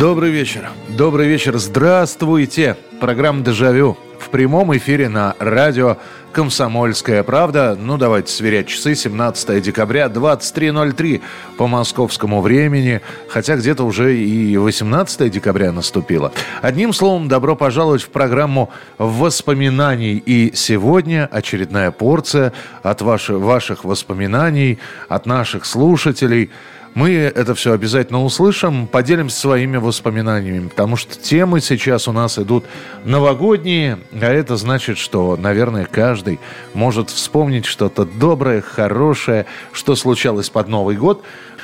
[0.00, 0.70] Добрый вечер.
[0.88, 1.58] Добрый вечер.
[1.58, 2.78] Здравствуйте.
[3.02, 5.98] Программа «Дежавю» в прямом эфире на радио
[6.32, 7.76] «Комсомольская правда».
[7.78, 8.94] Ну, давайте сверять часы.
[8.94, 11.20] 17 декабря, 23.03
[11.58, 13.02] по московскому времени.
[13.28, 16.32] Хотя где-то уже и 18 декабря наступило.
[16.62, 20.14] Одним словом, добро пожаловать в программу воспоминаний.
[20.24, 24.78] И сегодня очередная порция от ваших, ваших воспоминаний,
[25.10, 26.48] от наших слушателей–
[26.94, 32.64] мы это все обязательно услышим, поделимся своими воспоминаниями, потому что темы сейчас у нас идут
[33.04, 36.40] новогодние, а это значит, что, наверное, каждый
[36.74, 41.22] может вспомнить что-то доброе, хорошее, что случалось под Новый год.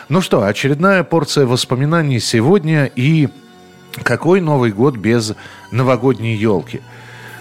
[0.09, 3.29] Ну что, очередная порция воспоминаний сегодня и
[4.05, 5.35] какой Новый год без
[5.73, 6.83] новогодней елки?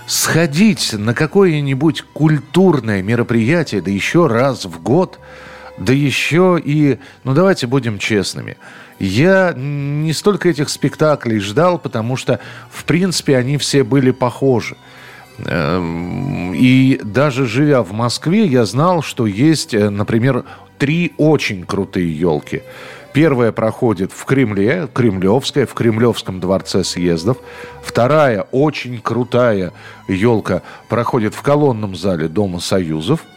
[0.07, 5.19] Сходить на какое-нибудь культурное мероприятие, да еще раз в год–
[5.77, 8.57] да еще и, ну давайте будем честными,
[8.99, 14.77] я не столько этих спектаклей ждал, потому что, в принципе, они все были похожи.
[15.39, 20.45] Эм, и даже живя в Москве, я знал, что есть, э, например,
[20.77, 22.61] три очень крутые елки.
[23.11, 27.37] Первая проходит в Кремле, Кремлевская, в Кремлевском дворце съездов.
[27.83, 29.73] Вторая, очень крутая
[30.07, 33.21] елка, проходит в колонном зале Дома Союзов–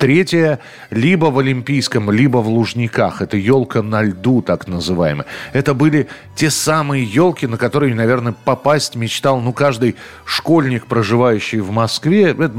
[0.00, 3.20] Третье, либо в Олимпийском, либо в Лужниках.
[3.20, 5.26] Это елка на льду, так называемая.
[5.52, 11.70] Это были те самые елки, на которые, наверное, попасть мечтал, ну, каждый школьник, проживающий в
[11.70, 12.30] Москве.
[12.30, 12.50] Это,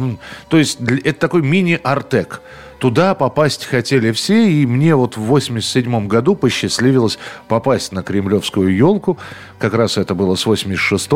[0.49, 2.41] то есть это такой мини-артек.
[2.81, 9.19] Туда попасть хотели все, и мне вот в 87 году посчастливилось попасть на кремлевскую елку.
[9.59, 11.11] Как раз это было с 86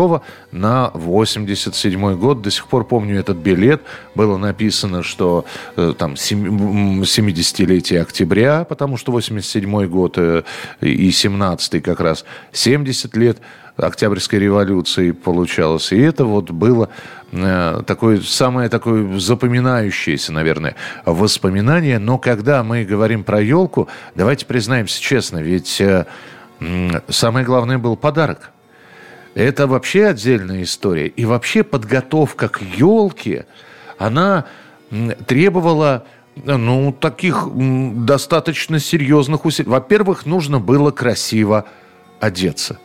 [0.52, 2.44] на 87 год.
[2.44, 3.82] До сих пор помню этот билет.
[4.14, 5.46] Было написано, что
[5.76, 10.44] э, там 70-летие октября, потому что 87 год э,
[10.82, 13.40] и 17 как раз 70 лет.
[13.78, 15.92] Октябрьской революции получалось.
[15.92, 16.90] И это вот было
[17.32, 20.76] э, такое, самое такое запоминающееся, наверное,
[21.06, 22.00] воспоминание.
[22.00, 26.06] Но когда мы говорим про елку, давайте признаемся честно, ведь э,
[27.10, 28.52] самое главное был подарок.
[29.34, 31.08] Это вообще отдельная история.
[31.08, 33.46] И вообще подготовка к елке,
[33.98, 34.46] она
[35.28, 37.50] требовала ну, таких
[38.06, 39.70] достаточно серьезных усилий.
[39.70, 41.66] Во-первых, нужно было красиво
[42.22, 42.80] одеться.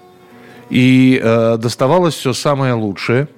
[0.70, 3.28] И э, доставалось все самое лучшее.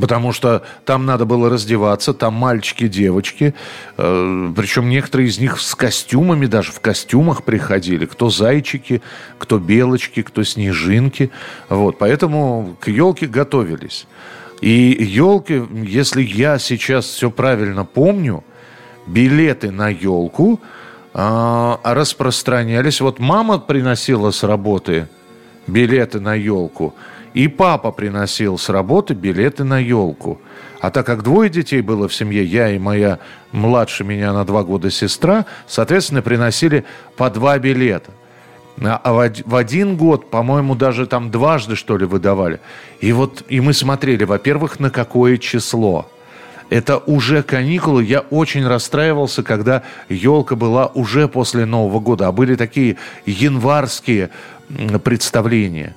[0.00, 3.54] Потому что там надо было раздеваться, там мальчики, девочки.
[3.98, 8.06] Э, причем некоторые из них с костюмами, даже в костюмах приходили.
[8.06, 9.02] Кто зайчики,
[9.38, 11.30] кто белочки, кто снежинки.
[11.68, 14.06] Вот, поэтому к елке готовились.
[14.62, 18.44] И елки, если я сейчас все правильно помню,
[19.06, 20.60] билеты на елку
[21.12, 23.00] э, распространялись.
[23.02, 25.08] Вот мама приносила с работы
[25.66, 26.94] билеты на елку.
[27.34, 30.40] И папа приносил с работы билеты на елку.
[30.80, 33.20] А так как двое детей было в семье, я и моя
[33.52, 36.84] младше меня на два года сестра, соответственно, приносили
[37.16, 38.10] по два билета.
[38.80, 42.60] А в один год, по-моему, даже там дважды, что ли, выдавали.
[43.00, 46.08] И вот и мы смотрели, во-первых, на какое число.
[46.68, 48.02] Это уже каникулы.
[48.02, 52.28] Я очень расстраивался, когда елка была уже после Нового года.
[52.28, 52.96] А были такие
[53.26, 54.30] январские
[55.02, 55.94] представление.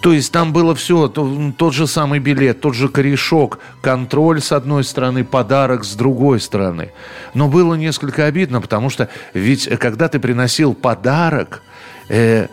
[0.00, 4.82] То есть там было все, тот же самый билет, тот же корешок, контроль с одной
[4.82, 6.92] стороны, подарок с другой стороны.
[7.34, 11.62] Но было несколько обидно, потому что ведь э, когда ты приносил подарок,
[12.08, 12.48] э,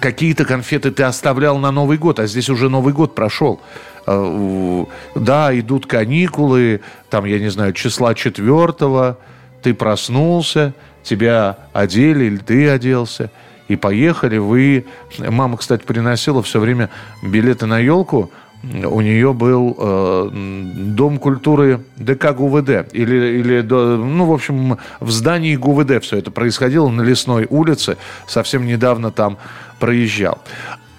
[0.00, 3.60] какие-то конфеты ты оставлял на Новый год, а здесь уже Новый год прошел.
[4.06, 4.84] Э,
[5.16, 9.18] да, идут каникулы, там, я не знаю, числа четвертого,
[9.64, 13.32] ты проснулся, тебя одели или ты оделся–
[13.72, 14.38] и поехали.
[14.38, 14.84] Вы,
[15.18, 16.90] мама, кстати, приносила все время
[17.22, 18.30] билеты на елку.
[18.62, 22.92] У нее был э, Дом культуры ДК ГУВД.
[22.92, 27.96] Или, или, ну, в общем, в здании ГУВД все это происходило на Лесной улице.
[28.28, 29.38] Совсем недавно там
[29.80, 30.38] проезжал.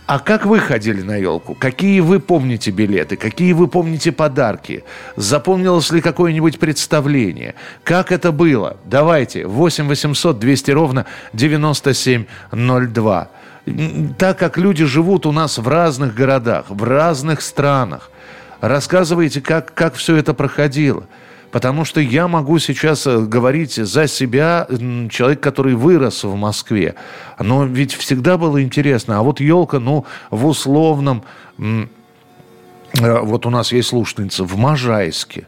[0.06, 1.56] А как вы ходили на елку?
[1.56, 3.16] Какие вы помните билеты?
[3.16, 4.84] Какие вы помните подарки?
[5.16, 7.56] Запомнилось ли какое-нибудь представление?
[7.86, 8.76] Как это было?
[8.84, 13.30] Давайте, 8 800 200 ровно 9702.
[14.18, 18.12] Так как люди живут у нас в разных городах, в разных странах,
[18.60, 21.06] рассказывайте, как, как все это проходило.
[21.54, 24.68] Потому что я могу сейчас э, говорить за себя,
[25.12, 26.96] человек, который вырос в Москве.
[27.40, 29.20] Но ведь всегда было интересно.
[29.20, 31.24] А вот елка, ну, в условном...
[31.60, 31.86] Э,
[32.94, 35.46] вот у нас есть слушательница в Можайске.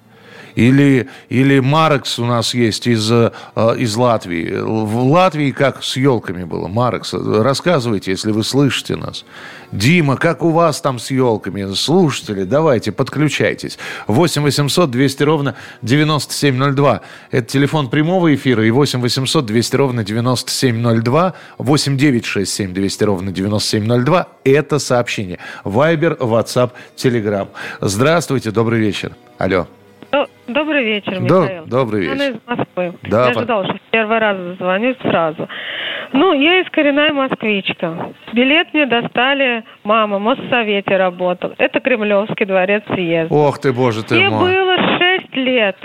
[0.55, 3.31] Или, или Марекс у нас есть из, э,
[3.77, 4.57] из Латвии.
[4.59, 6.67] В Латвии как с елками было?
[6.67, 9.25] Марекс, рассказывайте, если вы слышите нас.
[9.71, 11.73] Дима, как у вас там с елками?
[11.73, 13.77] Слушатели, давайте, подключайтесь.
[14.07, 17.01] 8 800 200 ровно 9702.
[17.31, 18.65] Это телефон прямого эфира.
[18.65, 21.33] И 8 800 200 ровно 9702.
[21.57, 24.27] 8 9 6 7 200 ровно 9702.
[24.45, 25.39] Это сообщение.
[25.63, 27.49] Вайбер, WhatsApp, Telegram.
[27.81, 29.15] Здравствуйте, добрый вечер.
[29.37, 29.67] Алло.
[30.47, 31.65] Добрый вечер, Михаил.
[31.65, 32.13] добрый вечер.
[32.13, 32.93] Она из Москвы.
[33.03, 35.47] Да, Я ожидала, что первый раз звоню сразу.
[36.13, 38.13] Ну, я из коренная москвичка.
[38.31, 41.53] Билет мне достали мама, в Моссовете работал.
[41.57, 43.33] Это Кремлевский дворец съезда.
[43.33, 44.51] Ох ты, боже ты Мне мой.
[44.51, 45.77] было шесть лет.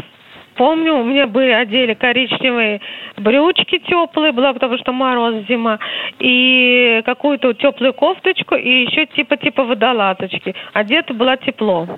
[0.60, 2.82] Помню, у меня были одели коричневые
[3.16, 5.78] брючки теплые, была потому что мороз, зима,
[6.18, 10.54] и какую-то теплую кофточку, и еще типа типа водолазочки.
[10.74, 11.88] Одета была тепло.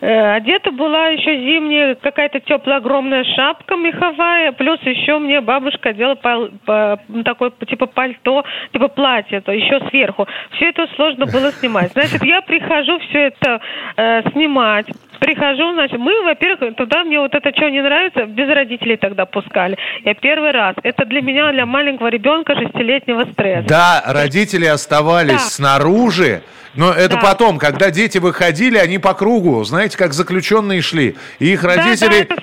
[0.00, 6.16] Э, одета была еще зимняя какая-то теплая огромная шапка меховая, плюс еще мне бабушка делала
[6.16, 10.26] по, по, такое типа пальто, типа платье, то еще сверху.
[10.56, 11.92] Все это сложно было снимать.
[11.92, 13.60] Значит, я прихожу все это
[13.96, 14.88] э, снимать.
[15.20, 19.76] Прихожу, значит, мы, во-первых, туда мне вот это что не нравится, без родителей тогда пускали.
[20.04, 20.74] Я первый раз.
[20.82, 23.64] Это для меня, для маленького ребенка шестилетнего стресс.
[23.66, 25.38] Да, родители оставались Да.
[25.38, 26.42] снаружи,
[26.74, 27.20] но это Да.
[27.20, 31.16] потом, когда дети выходили, они по кругу, знаете, как заключенные шли.
[31.38, 32.34] И их да, родители это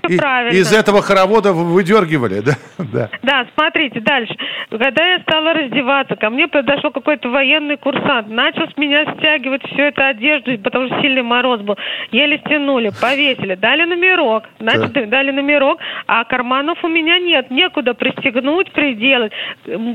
[0.53, 2.53] и- из этого хоровода выдергивали, да?
[2.77, 3.09] да.
[3.23, 4.35] Да, смотрите, дальше.
[4.69, 9.81] Когда я стала раздеваться, ко мне подошел какой-то военный курсант, начал с меня стягивать всю
[9.83, 11.77] эту одежду, потому что сильный мороз был.
[12.11, 12.37] Еле
[12.67, 19.31] стянули, повесили, дали номерок, значит, дали номерок, а карманов у меня нет, некуда пристегнуть, приделать.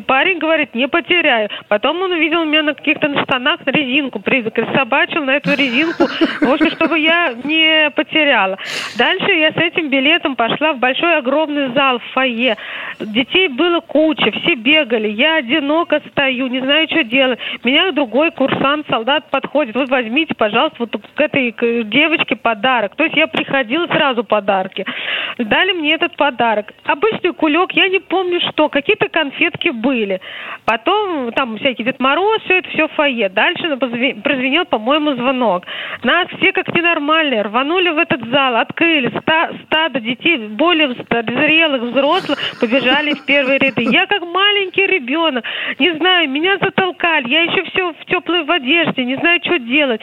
[0.07, 1.49] Парень говорит, не потеряю.
[1.69, 4.43] Потом он увидел у меня на каких-то штанах резинку, при-
[4.77, 6.05] собачил на эту резинку,
[6.41, 8.59] в общем, чтобы я не потеряла.
[8.97, 12.57] Дальше я с этим билетом пошла в большой огромный зал, в фойе.
[13.01, 15.09] Детей было куча, все бегали.
[15.09, 17.39] Я одиноко стою, не знаю, что делать.
[17.65, 19.75] Меня другой курсант, солдат подходит.
[19.75, 21.55] Вот возьмите, пожалуйста, вот к этой
[21.85, 22.95] девочке подарок.
[22.97, 24.87] То есть я приходила сразу подарки.
[25.39, 26.73] Дали мне этот подарок.
[26.85, 30.21] Обычный кулек, я не помню что, какие-то конфетки были.
[30.65, 33.29] Потом там всякий Дед Мороз, все это все фойе.
[33.29, 33.77] Дальше
[34.23, 35.65] прозвенел, по-моему, звонок.
[36.05, 39.09] Нас все как ненормальные рванули в этот зал, открыли.
[39.21, 43.83] Ста- стадо детей, более зрелых, взрослых, побежали в первые ряды.
[43.91, 45.45] Я как маленький ребенок,
[45.79, 47.29] не знаю, меня затолкали.
[47.29, 50.01] Я еще все в теплой в одежде, не знаю, что делать.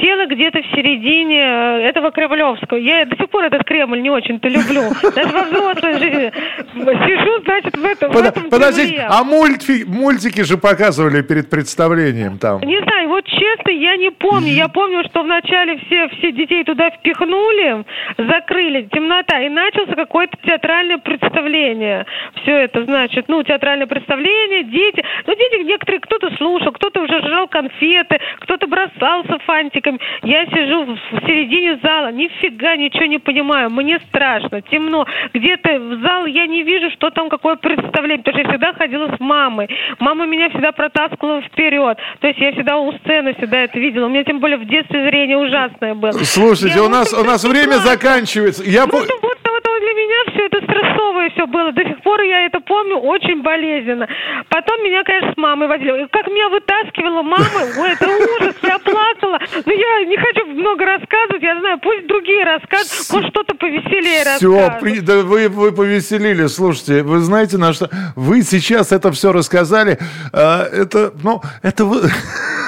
[0.00, 2.78] Села где-то в середине э, этого Кремлевского.
[2.78, 4.82] Я до сих пор этот Кремль не очень-то люблю.
[5.14, 6.32] Даже во взрослой жизни.
[6.74, 9.06] Сижу, значит, в этом, в Под- этом Подождите, Кремле.
[9.10, 12.60] а мультфи- мультики же показывали перед представлением там.
[12.62, 14.48] Не знаю, вот честно, я не помню.
[14.52, 17.84] Я помню, что вначале все, все детей туда впихнули,
[18.18, 22.06] закрыли, темнота, и начался какое-то театральное представление.
[22.42, 25.02] Все это, значит, ну, театральное представление, дети.
[25.26, 29.98] Ну, дети некоторые, кто-то слушал, кто-то уже жрал конфеты, кто-то бросался фантиками.
[30.22, 35.06] Я сижу в середине зала, нифига ничего не понимаю, мне страшно, темно.
[35.34, 39.14] Где-то в зал я не вижу, что там какое представление, потому что я всегда ходила
[39.16, 39.68] с мамой.
[39.98, 41.98] Мама меня всегда протаскивала вперед.
[42.20, 44.06] То есть я всегда у сцены всегда это видела.
[44.06, 46.12] У меня тем более в детстве зрение ужасное было.
[46.12, 47.88] Слушайте, Я, у нас, у нас время плачу.
[47.88, 48.62] заканчивается.
[48.64, 51.72] Я Ну, по- вот, вот, вот для меня все это стрессовое все было.
[51.72, 54.08] До сих пор я это помню очень болезненно.
[54.48, 56.04] Потом меня, конечно, с мамой водили.
[56.04, 57.44] И Как меня вытаскивала мама,
[57.78, 59.38] ой, это ужас, я плакала.
[59.64, 64.54] Но я не хочу много рассказывать, я знаю, пусть другие рассказывают, может что-то повеселее Все,
[64.60, 65.04] рассказывают.
[65.04, 66.46] да вы, вы повеселили.
[66.46, 69.98] Слушайте, вы знаете, на что вы сейчас это все рассказали.
[70.32, 72.02] а, это, ну, это вы...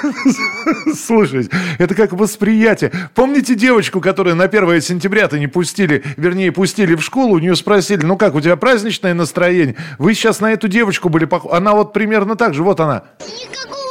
[0.94, 2.90] Слушайте, это как восприятие.
[3.14, 8.04] Помните девочку, которую на 1 сентября-то не пустили, вернее, пустили в школу, у нее спросили,
[8.04, 9.76] ну как, у тебя праздничное настроение?
[9.98, 11.54] Вы сейчас на эту девочку были похожи.
[11.54, 13.04] Она вот примерно так же, вот она.
[13.20, 13.81] Никакого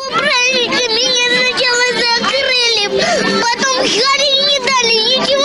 [3.91, 5.41] Харри не дали, ничего.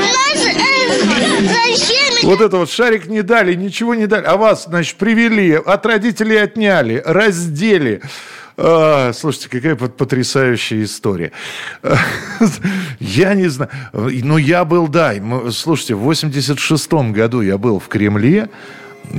[0.00, 2.26] Нас э?
[2.26, 4.24] Вот это вот шарик не дали, ничего не дали.
[4.26, 8.00] А вас, значит, привели, от родителей отняли, раздели.
[8.56, 11.32] А, слушайте, какая потрясающая история.
[13.00, 13.70] Я не знаю.
[13.92, 15.14] Ну, я был, да.
[15.50, 18.48] Слушайте, в 86-м году я был в Кремле.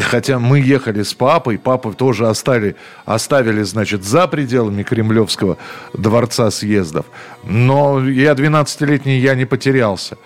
[0.01, 2.75] Хотя мы ехали с папой, папу тоже оставили,
[3.05, 5.57] оставили, значит, за пределами Кремлевского
[5.93, 7.05] дворца съездов.
[7.43, 10.17] Но я 12-летний, я не потерялся.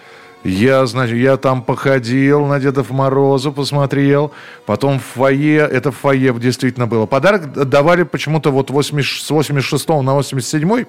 [0.44, 4.32] Я, значит, я там походил на Дедов Мороза, посмотрел.
[4.66, 7.06] Потом в фойе, это в фойе действительно было.
[7.06, 10.86] Подарок давали почему-то вот 80, с 86 на 87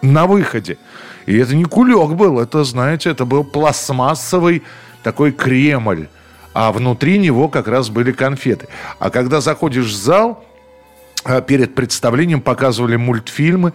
[0.00, 0.78] на выходе.
[1.26, 4.62] И это не кулек был, это, знаете, это был пластмассовый
[5.04, 6.08] такой Кремль.
[6.54, 8.68] А внутри него как раз были конфеты.
[8.98, 10.44] А когда заходишь в зал,
[11.24, 13.72] а, перед представлением показывали мультфильмы,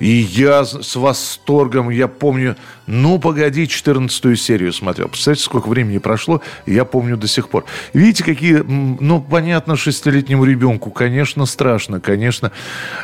[0.00, 2.56] и я с восторгом, я помню,
[2.86, 5.08] ну, погоди, 14 серию смотрел.
[5.08, 7.64] Представляете, сколько времени прошло, я помню до сих пор.
[7.92, 12.50] Видите, какие, ну, понятно, шестилетнему ребенку, конечно, страшно, конечно,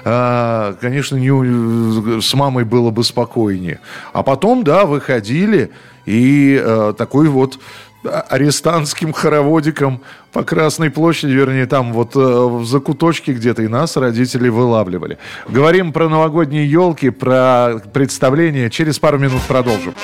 [0.04, 3.78] э, конечно, не, с мамой было бы спокойнее.
[4.12, 5.70] А потом, да, выходили,
[6.06, 7.60] и э, такой вот
[8.04, 10.02] арестантским хороводиком
[10.33, 15.19] по Красной площади, вернее, там вот э, в закуточке где-то, и нас родители вылавливали.
[15.49, 18.71] Говорим про новогодние елки, про представление.
[18.71, 19.95] Через пару минут продолжим.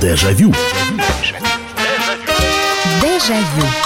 [0.00, 0.52] Дежавю.
[3.00, 3.83] Дежавю.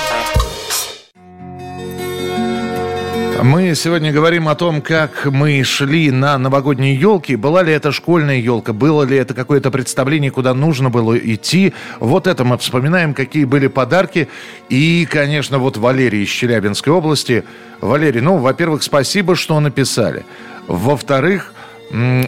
[3.42, 7.37] Мы сегодня говорим о том, как мы шли на новогодние елки.
[7.37, 11.73] Была ли это школьная елка, было ли это какое-то представление, куда нужно было идти.
[12.00, 14.28] Вот это мы вспоминаем, какие были подарки.
[14.68, 17.45] И, конечно, вот Валерий из Челябинской области.
[17.80, 20.25] Валерий, ну, во-первых, спасибо, что написали.
[20.66, 21.54] Во-вторых,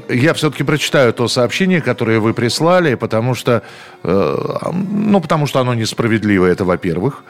[0.09, 3.63] я все-таки прочитаю то сообщение, которое вы прислали, потому что,
[4.05, 4.37] э,
[4.73, 7.25] ну, потому что оно несправедливо, это во-первых.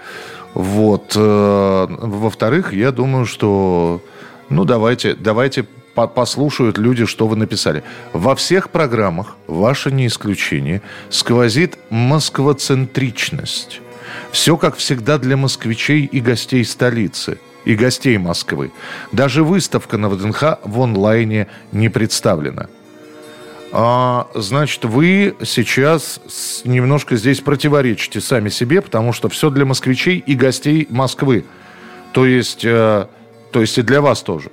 [0.54, 1.12] Вот.
[1.16, 4.02] Э, во-вторых, я думаю, что...
[4.48, 7.84] Ну, давайте, давайте послушают люди, что вы написали.
[8.12, 13.80] Во всех программах, ваше не исключение, сквозит москвоцентричность.
[14.32, 18.72] Все, как всегда, для москвичей и гостей столицы и гостей Москвы.
[19.12, 22.68] Даже выставка на ВДНХ в онлайне не представлена–
[23.72, 26.20] а, значит, вы сейчас
[26.64, 31.44] немножко здесь противоречите сами себе, потому что все для москвичей и гостей Москвы.
[32.12, 33.06] То есть, э,
[33.52, 34.50] то есть и для вас тоже.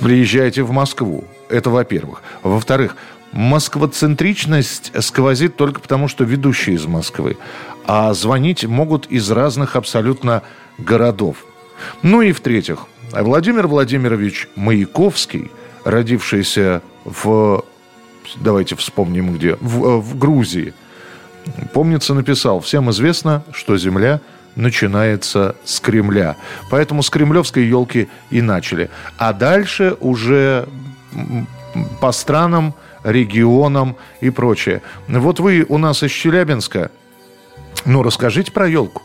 [0.00, 1.24] Приезжайте в Москву.
[1.48, 2.22] Это во-первых.
[2.42, 2.96] Во-вторых,
[3.32, 7.38] москвоцентричность сквозит только потому, что ведущие из Москвы.
[7.86, 10.42] А звонить могут из разных абсолютно
[10.76, 11.44] городов.
[12.02, 15.50] Ну и в-третьих, Владимир Владимирович Маяковский,
[15.84, 17.64] родившийся в
[18.36, 20.74] давайте вспомним где, в, э, в Грузии.
[21.72, 24.20] Помнится, написал, всем известно, что земля
[24.54, 26.36] начинается с Кремля.
[26.70, 28.90] Поэтому с кремлевской елки и начали.
[29.16, 30.68] А дальше уже
[32.00, 34.82] по странам, регионам и прочее.
[35.08, 36.90] Вот вы у нас из Челябинска.
[37.84, 39.02] Ну, расскажите про елку.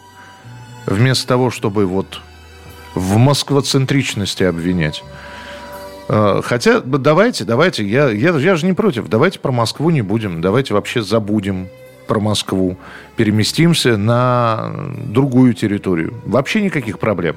[0.86, 2.22] Вместо того, чтобы вот
[2.94, 5.04] в москвоцентричности обвинять.
[6.10, 9.10] Э, хотя, давайте, давайте, я, я, я же не против.
[9.10, 10.42] Давайте про Москву не будем.
[10.42, 11.68] Давайте вообще забудем
[12.08, 12.78] про Москву
[13.18, 14.72] переместимся на
[15.08, 16.14] другую территорию.
[16.26, 17.36] Вообще никаких проблем.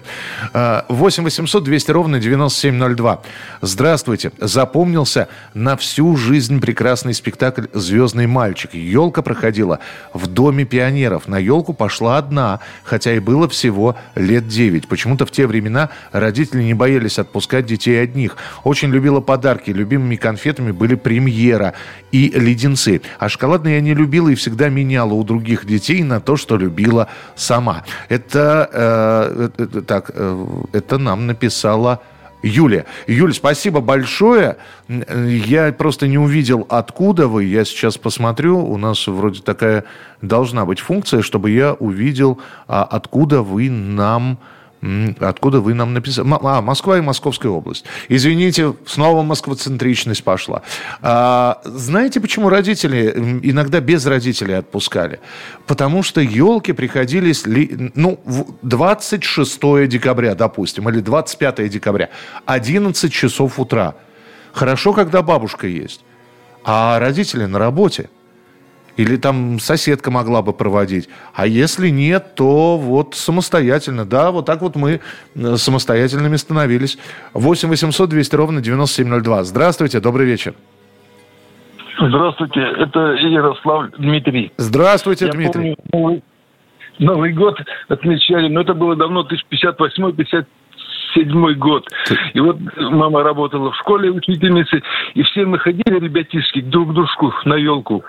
[0.53, 3.23] 8 800 200 ровно 9702.
[3.63, 4.31] Здравствуйте.
[4.39, 8.75] Запомнился на всю жизнь прекрасный спектакль «Звездный мальчик».
[8.75, 9.81] Елка проходила
[10.13, 11.29] в Доме пионеров.
[11.29, 14.87] На елку пошла одна, хотя и было всего лет 9.
[14.87, 18.37] Почему-то в те времена родители не боялись отпускать детей одних.
[18.65, 19.71] Очень любила подарки.
[19.71, 21.73] Любимыми конфетами были премьера
[22.13, 23.01] и леденцы.
[23.19, 27.09] А шоколадные я не любила и всегда меняла у других детей на то, что любила
[27.35, 27.85] сама.
[28.09, 32.01] Это, э, это так, э, это нам написала
[32.43, 32.87] Юлия.
[33.07, 34.57] Юль, спасибо большое.
[34.89, 37.45] Я просто не увидел, откуда вы.
[37.45, 38.59] Я сейчас посмотрю.
[38.59, 39.85] У нас вроде такая
[40.23, 44.39] должна быть функция, чтобы я увидел, а, откуда вы нам
[45.19, 46.27] Откуда вы нам написали?
[46.43, 47.85] А, Москва и Московская область.
[48.09, 50.63] Извините, снова москвоцентричность пошла.
[51.03, 55.21] А, знаете, почему родители иногда без родителей отпускали?
[55.67, 58.21] Потому что елки приходились, ну,
[58.63, 62.09] 26 декабря, допустим, или 25 декабря,
[62.47, 63.95] 11 часов утра.
[64.53, 66.01] Хорошо, когда бабушка есть.
[66.65, 68.09] А родители на работе–
[69.01, 71.09] или там соседка могла бы проводить.
[71.35, 74.05] А если нет, то вот самостоятельно.
[74.05, 75.01] Да, вот так вот мы
[75.35, 76.99] э, самостоятельными становились.
[77.33, 79.45] 8 800 200 ровно 9702.
[79.45, 80.55] Здравствуйте, добрый вечер.
[81.99, 84.53] Здравствуйте, это Ярослав Дмитрий.
[84.57, 85.77] Здравствуйте, Я Дмитрий.
[85.91, 86.23] Помню,
[86.99, 90.45] Новый, год отмечали, но это было давно, 1058-57
[91.15, 91.87] седьмой год.
[92.35, 94.83] И вот мама работала в школе учительницей,
[95.15, 98.05] и все мы ходили, ребятишки, друг к дружку на елку.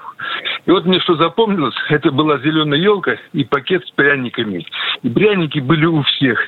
[0.65, 4.65] И вот мне что запомнилось, это была зеленая елка и пакет с пряниками.
[5.01, 6.39] И пряники были у всех.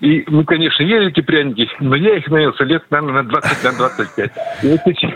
[0.00, 3.72] И мы, конечно, ели эти пряники, но я их наелся лет, наверное, на 20, на
[3.72, 4.30] 25.
[4.62, 5.12] И вот, сейчас,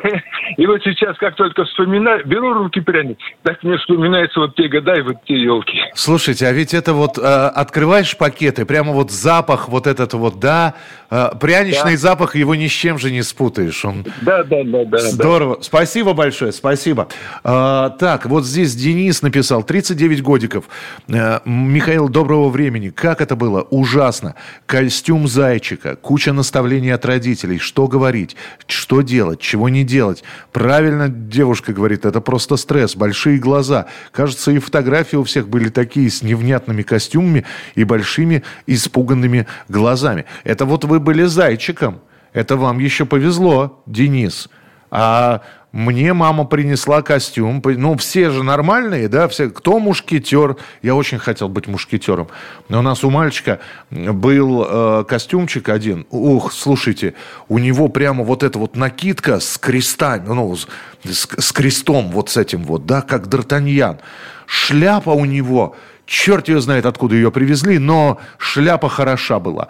[0.56, 4.94] и вот сейчас, как только вспоминаю, беру руки пряник, так мне вспоминаются вот те года
[4.94, 5.80] и вот те елки.
[5.94, 10.74] Слушайте, а ведь это вот э, открываешь пакеты, прямо вот запах вот этот вот, да,
[11.10, 11.98] э, пряничный да.
[11.98, 13.84] запах, его ни с чем же не спутаешь.
[13.84, 14.04] Он...
[14.22, 14.98] Да, да, да, да.
[14.98, 15.56] Здорово.
[15.56, 15.62] Да.
[15.62, 17.08] Спасибо большое, спасибо.
[17.44, 20.68] Э, так, вот здесь Денис написал, 39 годиков.
[21.08, 22.90] Э, Михаил, доброго времени.
[22.90, 23.62] Как это было?
[23.62, 24.36] Ужасно.
[24.66, 27.58] Костюм зайчика, куча наставлений от родителей.
[27.58, 28.36] Что говорить,
[28.68, 30.22] что делать, чего не делать.
[30.52, 33.86] Правильно девушка говорит, это просто стресс, большие глаза.
[34.12, 37.44] Кажется, и фотографии у всех были такие с невнятными костюмами
[37.74, 40.26] и большими испуганными глазами.
[40.44, 41.98] Это вот вы были зайчиком.
[42.32, 44.48] Это вам еще повезло, Денис.
[44.90, 45.42] А
[45.76, 47.60] мне мама принесла костюм.
[47.62, 49.50] Ну, все же нормальные, да, все.
[49.50, 50.56] Кто мушкетер?
[50.80, 52.28] Я очень хотел быть мушкетером.
[52.70, 56.06] Но у нас у мальчика был э, костюмчик один.
[56.08, 57.12] Ух, слушайте,
[57.48, 60.66] у него прямо вот эта вот накидка с крестами, ну, с,
[61.04, 63.98] с крестом вот с этим вот, да, как Д'Артаньян.
[64.46, 69.68] Шляпа у него черт ее знает, откуда ее привезли, но шляпа хороша была.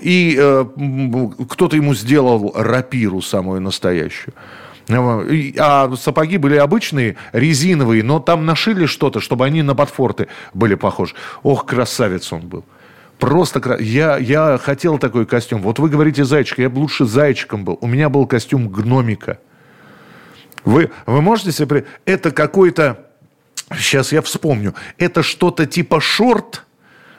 [0.00, 0.64] И э,
[1.50, 4.34] кто-то ему сделал рапиру самую настоящую.
[4.88, 11.14] А сапоги были обычные, резиновые, но там нашили что-то, чтобы они на ботфорты были похожи.
[11.42, 12.64] Ох, красавец он был.
[13.18, 15.62] Просто я, я хотел такой костюм.
[15.62, 17.78] Вот вы говорите зайчик, я бы лучше зайчиком был.
[17.80, 19.38] У меня был костюм гномика.
[20.64, 21.86] Вы, вы можете себе...
[22.04, 23.03] Это какой-то...
[23.70, 24.74] Сейчас я вспомню.
[24.98, 26.64] Это что-то типа шорт.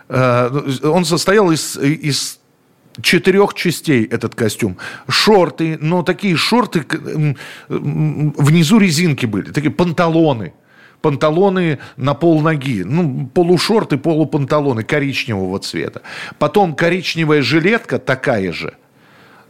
[0.10, 0.50] Э,
[0.84, 2.40] он состоял из, из
[3.02, 4.78] четырех частей этот костюм.
[5.08, 6.86] Шорты, но такие шорты,
[7.68, 10.54] внизу резинки были, такие панталоны.
[11.02, 16.02] Панталоны на пол ноги, ну, полушорты, полупанталоны коричневого цвета.
[16.40, 18.76] Потом коричневая жилетка такая же.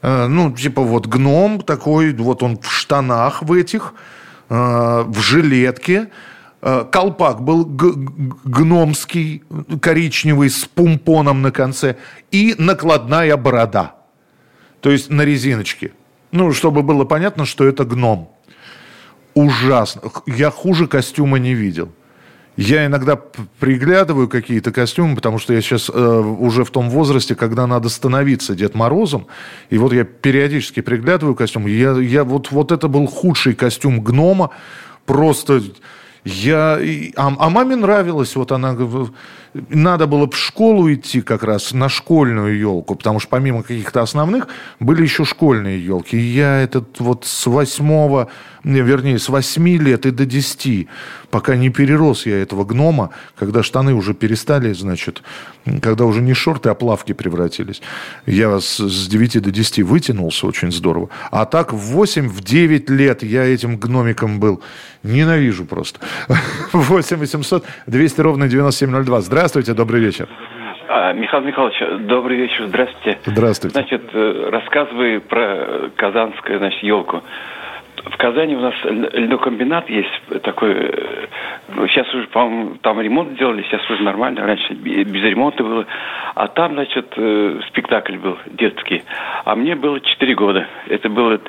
[0.01, 3.93] Э, ну, типа вот гном такой, вот он в штанах в этих,
[4.49, 6.09] э, в жилетке.
[6.67, 7.63] Э, колпак был
[8.43, 9.43] гномский,
[9.79, 11.97] коричневый, с пумпоном на конце.
[12.31, 13.97] И накладная борода.
[14.81, 15.91] То есть на резиночке.
[16.31, 18.31] Ну, чтобы было понятно, что это гном.
[19.35, 20.01] Ужасно.
[20.25, 21.91] Я хуже костюма не видел.
[22.57, 23.15] Я иногда
[23.59, 28.55] приглядываю какие-то костюмы, потому что я сейчас э, уже в том возрасте, когда надо становиться
[28.55, 29.27] Дед Морозом.
[29.69, 31.67] И вот я периодически приглядываю костюм.
[31.67, 34.49] Я, я вот, вот это был худший костюм гнома.
[35.05, 35.61] Просто
[36.25, 36.79] я,
[37.15, 38.73] а, а маме нравилось, вот она,
[39.69, 44.47] надо было в школу идти как раз на школьную елку, потому что помимо каких-то основных
[44.79, 46.17] были еще школьные елки.
[46.17, 48.29] И я этот вот с восьмого,
[48.63, 50.89] вернее, с восьми лет и до десяти,
[51.29, 55.23] пока не перерос я этого гнома, когда штаны уже перестали, значит,
[55.81, 57.81] когда уже не шорты, а плавки превратились.
[58.25, 61.09] Я с, с 9 до 10 вытянулся очень здорово.
[61.31, 64.61] А так в 8, в 9 лет я этим гномиком был.
[65.03, 65.99] Ненавижу просто.
[66.73, 69.21] 8 800 200 ровно 9702.
[69.21, 69.44] Здравствуйте,
[69.75, 70.27] добрый вечер.
[70.87, 71.75] А, Михаил Михайлович,
[72.07, 73.19] добрый вечер, здравствуйте.
[73.25, 73.73] Здравствуйте.
[73.73, 77.21] Значит, э, рассказываю про казанскую, значит, елку.
[78.05, 80.73] В Казани у нас льнокомбинат есть такой.
[80.73, 81.27] Э,
[81.89, 84.45] сейчас уже, по-моему, там ремонт сделали, сейчас уже нормально.
[84.45, 85.85] Раньше без ремонта было.
[86.33, 89.03] А там, значит, э, спектакль был детский.
[89.43, 90.67] А мне было 4 года.
[90.87, 91.39] Это был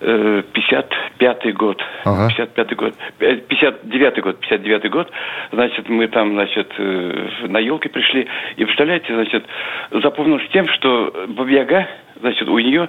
[0.00, 1.82] 55-й год.
[2.04, 2.28] Ага.
[2.28, 2.94] 55-й год.
[3.18, 4.36] 59-й год.
[4.50, 5.10] 59-й год.
[5.52, 8.26] Значит, мы там, значит, на елке пришли.
[8.56, 9.44] И представляете, значит,
[9.90, 11.88] запомнилось тем, что Бабьяга,
[12.20, 12.88] значит, у нее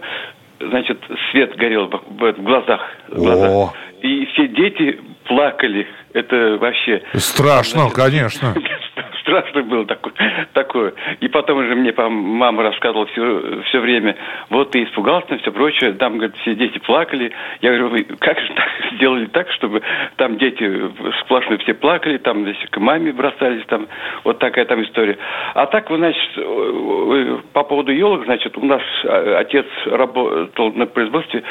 [0.59, 0.99] значит,
[1.31, 2.81] свет горел в глазах.
[3.09, 3.73] В глазах.
[4.01, 5.87] И все дети плакали.
[6.13, 7.03] Это вообще...
[7.15, 8.53] Страшно, значит, конечно.
[9.27, 10.13] страшно было такое,
[10.53, 10.93] такое.
[11.19, 14.15] И потом уже мне мама рассказывала все, все время,
[14.49, 15.93] вот ты испугался, все прочее.
[15.93, 17.31] Там, говорит, все дети плакали.
[17.61, 19.81] Я говорю, вы как же так сделали так, чтобы
[20.15, 20.89] там дети
[21.21, 23.87] сплошные все плакали, там здесь к маме бросались, там
[24.23, 25.17] вот такая там история.
[25.53, 31.43] А так, вы, значит, по поводу елок, значит, у нас отец работал на производстве,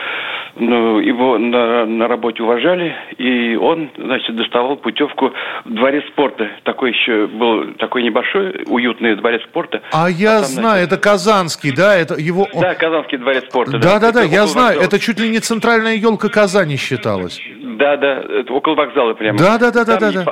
[0.55, 5.33] ну, его на, на работе уважали, и он, значит, доставал путевку
[5.65, 6.49] в дворец спорта.
[6.63, 9.83] Такой еще был такой небольшой, уютный дворец спорта.
[9.93, 10.93] А я а там, знаю, значит...
[10.93, 11.97] это Казанский, да?
[11.97, 12.47] Это его...
[12.55, 13.79] Да, Казанский дворец спорта.
[13.79, 17.41] Да-да-да, я знаю, это чуть ли не центральная елка Казани считалась.
[17.61, 19.37] Да-да, около вокзала прямо.
[19.37, 20.25] Да-да-да-да-да.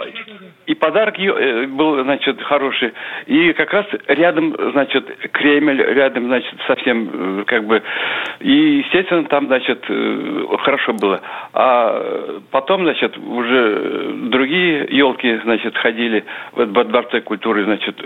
[0.67, 2.93] И подарок э, был, значит, хороший.
[3.27, 7.83] И как раз рядом, значит, Кремль, рядом, значит, совсем, э, как бы,
[8.41, 11.21] и, естественно, там, значит, э, хорошо было.
[11.53, 17.97] А потом, значит, уже другие елки, значит, ходили во Дворце культуры, значит,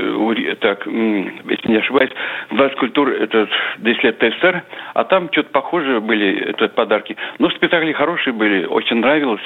[0.60, 2.10] так, если не ошибаюсь,
[2.50, 4.62] Дворец культуры, это 10 лет ТССР,
[4.94, 7.16] а там что-то похожие были это, подарки.
[7.38, 9.42] Ну, спектакли хорошие были, очень нравилось.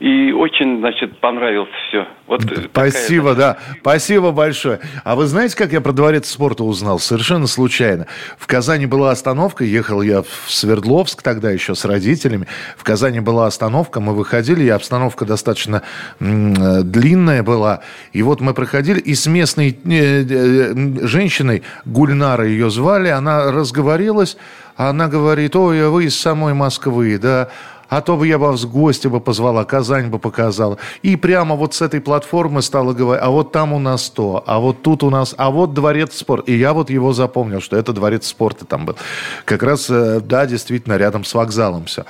[0.00, 2.06] И очень, значит, понравилось все.
[2.26, 3.58] Вот Спасибо, да.
[3.80, 4.80] Спасибо большое.
[5.04, 6.98] А вы знаете, как я про дворец спорта узнал?
[6.98, 8.06] Совершенно случайно.
[8.38, 12.46] В Казани была остановка, ехал я в Свердловск тогда еще с родителями.
[12.76, 15.82] В Казани была остановка, мы выходили, и обстановка достаточно
[16.20, 17.80] длинная была.
[18.12, 24.36] И вот мы проходили, и с местной э, э, женщиной, Гульнара ее звали, она разговорилась,
[24.76, 27.48] она говорит, ой, а вы из самой Москвы, да,
[27.92, 30.78] а то бы я вас в гости бы позвала, Казань бы показала.
[31.02, 34.60] И прямо вот с этой платформы стала говорить, а вот там у нас то, а
[34.60, 36.50] вот тут у нас, а вот дворец спорта.
[36.50, 38.96] И я вот его запомнил, что это дворец спорта там был.
[39.44, 42.06] Как раз, э, да, действительно, рядом с вокзалом все.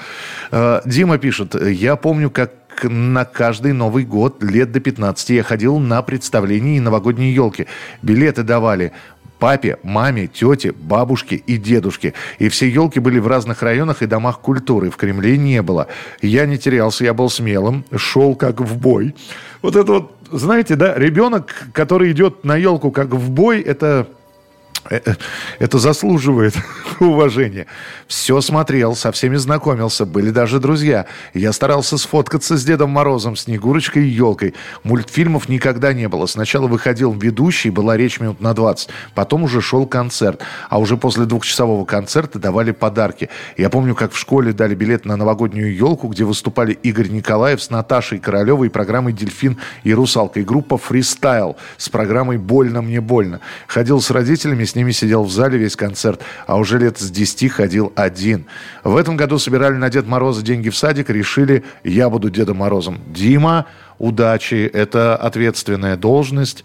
[0.52, 2.52] Э, Дима пишет, я помню, как
[2.84, 7.66] на каждый Новый год лет до 15 я ходил на представление и новогодние елки.
[8.02, 8.92] Билеты давали
[9.42, 12.14] папе, маме, тете, бабушке и дедушке.
[12.38, 14.88] И все елки были в разных районах и домах культуры.
[14.88, 15.88] В Кремле не было.
[16.20, 19.16] Я не терялся, я был смелым, шел как в бой.
[19.60, 24.06] Вот это вот, знаете, да, ребенок, который идет на елку как в бой, это
[24.90, 26.54] это заслуживает
[27.00, 27.66] уважения.
[28.06, 31.06] Все смотрел, со всеми знакомился, были даже друзья.
[31.34, 34.54] Я старался сфоткаться с Дедом Морозом, Снегурочкой и елкой.
[34.82, 36.26] Мультфильмов никогда не было.
[36.26, 38.88] Сначала выходил ведущий, была речь минут на 20.
[39.14, 40.42] Потом уже шел концерт.
[40.68, 43.28] А уже после двухчасового концерта давали подарки.
[43.56, 47.70] Я помню, как в школе дали билет на новогоднюю елку, где выступали Игорь Николаев с
[47.70, 50.40] Наташей Королевой и программой «Дельфин и русалка».
[50.40, 53.40] И группа «Фристайл» с программой «Больно мне больно».
[53.66, 57.52] Ходил с родителями, с ними сидел в зале весь концерт, а уже лет с 10
[57.52, 58.46] ходил один.
[58.84, 62.98] В этом году собирали на Дед Мороза деньги в садик, решили, я буду Дедом Морозом.
[63.06, 63.66] Дима,
[63.98, 66.64] удачи, это ответственная должность,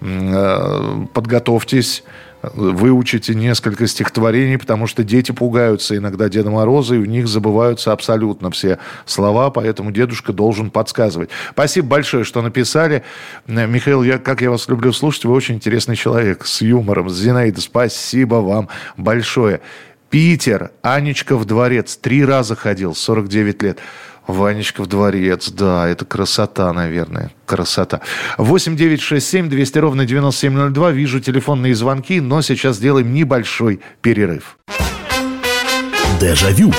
[0.00, 2.04] э, подготовьтесь
[2.42, 8.50] выучите несколько стихотворений, потому что дети пугаются иногда Деда Мороза, и у них забываются абсолютно
[8.50, 11.30] все слова, поэтому дедушка должен подсказывать.
[11.50, 13.02] Спасибо большое, что написали.
[13.46, 17.10] Михаил, я, как я вас люблю слушать, вы очень интересный человек, с юмором.
[17.10, 19.60] Зинаида, спасибо вам большое.
[20.10, 23.78] Питер, Анечка в дворец, три раза ходил, 49 лет.
[24.28, 28.02] Ванечка в дворец, да, это красота, наверное, красота.
[28.36, 34.58] 8 9 6 7 200 ровно 9702, вижу телефонные звонки, но сейчас сделаем небольшой перерыв.
[36.20, 36.72] Дежавю.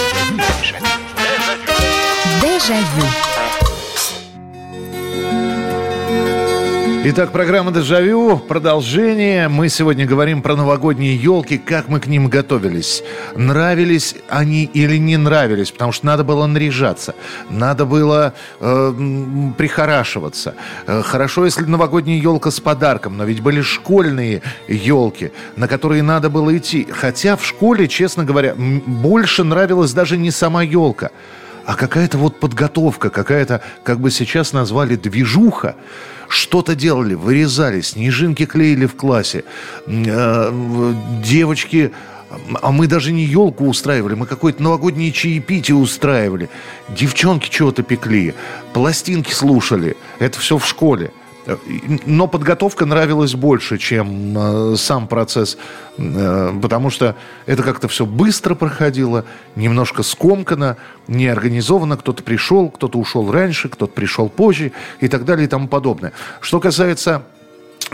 [2.41, 3.18] Дежавю.
[7.01, 8.37] Итак, программа «Дежавю».
[8.37, 9.47] Продолжение.
[9.47, 13.03] Мы сегодня говорим про новогодние елки, как мы к ним готовились.
[13.37, 17.15] Нравились они или не нравились, потому что надо было наряжаться,
[17.49, 20.55] надо было э, прихорашиваться.
[20.87, 26.29] Э, хорошо, если новогодняя елка с подарком, но ведь были школьные елки, на которые надо
[26.29, 26.85] было идти.
[26.91, 31.11] Хотя в школе, честно говоря, больше нравилась даже не сама елка,
[31.69, 35.75] а какая-то вот подготовка, какая-то, как бы сейчас назвали, движуха
[36.27, 39.43] что-то делали, вырезали, снежинки клеили в классе,
[39.85, 41.91] э, девочки
[42.61, 46.49] а мы даже не елку устраивали, мы какое-то новогоднее чаепитие устраивали.
[46.89, 48.33] Девчонки чего-то пекли,
[48.73, 49.95] пластинки слушали.
[50.17, 51.11] Это все в школе.
[52.05, 55.57] Но подготовка нравилась больше, чем э, сам процесс,
[55.97, 61.97] э, потому что это как-то все быстро проходило, немножко скомкано, неорганизованно.
[61.97, 66.13] Кто-то пришел, кто-то ушел раньше, кто-то пришел позже и так далее и тому подобное.
[66.41, 67.23] Что касается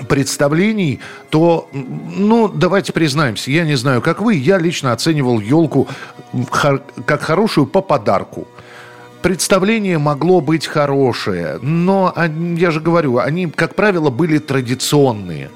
[0.10, 5.88] представлений, то, ну, давайте признаемся, я не знаю, как вы, я лично оценивал елку
[6.52, 8.48] как хорошую по подарку
[9.26, 12.14] представление могло быть хорошее, но,
[12.58, 15.50] я же говорю, они, как правило, были традиционные.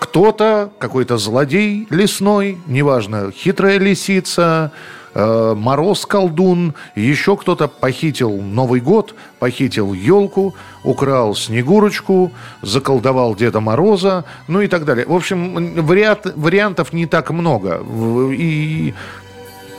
[0.00, 4.72] Кто-то, какой-то злодей лесной, неважно, хитрая лисица,
[5.14, 14.62] э, мороз-колдун, еще кто-то похитил Новый год, похитил елку, украл Снегурочку, заколдовал Деда Мороза, ну
[14.62, 15.06] и так далее.
[15.06, 17.80] В общем, вариант, вариантов не так много.
[18.32, 18.94] И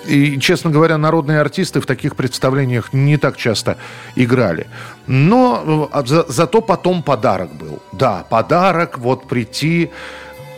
[0.06, 3.78] и, честно говоря, народные артисты в таких представлениях не так часто
[4.16, 4.68] играли.
[5.08, 7.80] Но а, за, зато потом подарок был.
[7.92, 9.92] Да, подарок, вот прийти.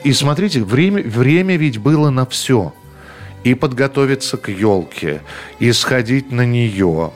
[0.03, 2.73] И смотрите, время, время ведь было на все.
[3.43, 5.21] И подготовиться к елке,
[5.59, 7.11] и сходить на нее,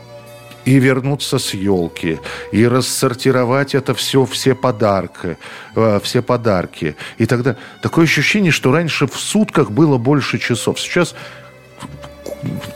[0.65, 2.19] и вернуться с елки,
[2.51, 5.37] и рассортировать это все, все подарки,
[5.75, 6.97] э, все подарки.
[7.17, 10.77] И тогда такое ощущение, что раньше в сутках было больше часов.
[10.77, 11.15] Сейчас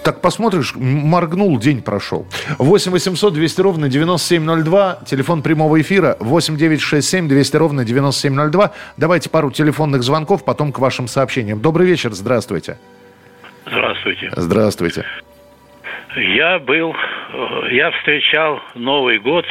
[0.04, 2.26] так посмотришь, моргнул, день прошел.
[2.58, 8.72] 8 800 200 ровно 9702, телефон прямого эфира 8 967 200 ровно 9702.
[8.98, 11.62] Давайте пару телефонных звонков, потом к вашим сообщениям.
[11.62, 12.78] Добрый вечер, здравствуйте.
[13.66, 14.32] Здравствуйте.
[14.36, 15.06] Здравствуйте.
[16.15, 19.45] Я был, э, я встречал Новый год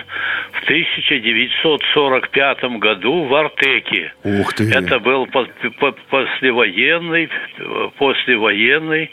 [0.52, 4.12] в 1945 году в Артеке.
[4.24, 4.70] Ух ты!
[4.70, 5.26] Это был
[6.10, 7.30] послевоенный,
[7.98, 9.10] послевоенный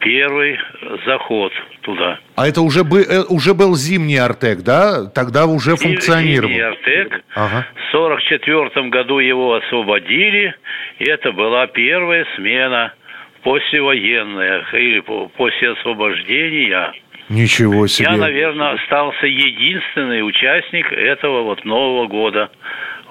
[0.00, 0.58] первый
[1.06, 2.18] заход туда.
[2.34, 5.06] А это уже, бы, э, уже был зимний Артек, да?
[5.06, 6.48] Тогда уже функционировал.
[6.48, 7.22] Зимний Артек.
[7.36, 7.64] Ага.
[7.74, 10.52] В 1944 году его освободили,
[10.98, 12.92] и это была первая смена–
[13.42, 15.00] послевоенная или
[15.36, 16.92] после освобождения.
[17.28, 18.08] Ничего себе.
[18.10, 22.50] Я, наверное, остался единственный участник этого вот Нового года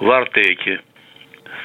[0.00, 0.80] в Артеке.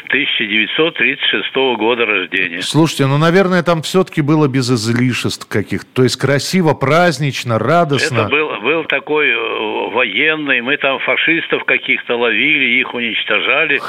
[0.07, 2.61] 1936 года рождения.
[2.61, 5.87] Слушайте, ну, наверное, там все-таки было без излишеств каких-то.
[5.93, 8.21] То есть красиво, празднично, радостно.
[8.21, 10.61] Это был, был такой э, военный.
[10.61, 13.79] Мы там фашистов каких-то ловили, их уничтожали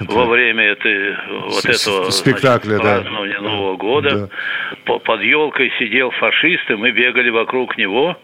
[0.00, 3.48] во время этой, вот этого спектакля, значит, празднования да.
[3.48, 4.30] Нового года.
[4.86, 4.98] Да.
[4.98, 8.16] Под елкой сидел фашист, и мы бегали вокруг него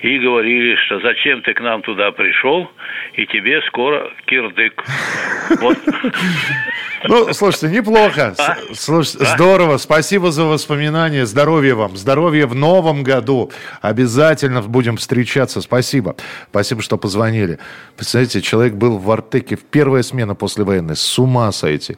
[0.00, 2.70] и говорили, что зачем ты к нам туда пришел,
[3.14, 4.84] и тебе скоро кирдык.
[5.60, 5.76] Вот.
[7.06, 8.34] Ну, слушайте, неплохо.
[8.38, 8.56] А?
[8.74, 9.34] Слушайте, а?
[9.34, 9.78] здорово.
[9.78, 11.26] Спасибо за воспоминания.
[11.26, 11.96] Здоровья вам.
[11.96, 13.50] Здоровья в новом году.
[13.82, 15.60] Обязательно будем встречаться.
[15.60, 16.16] Спасибо.
[16.50, 17.58] Спасибо, что позвонили.
[17.96, 20.96] Представляете, человек был в Артеке в первая смена после военной.
[20.96, 21.96] С ума сойти.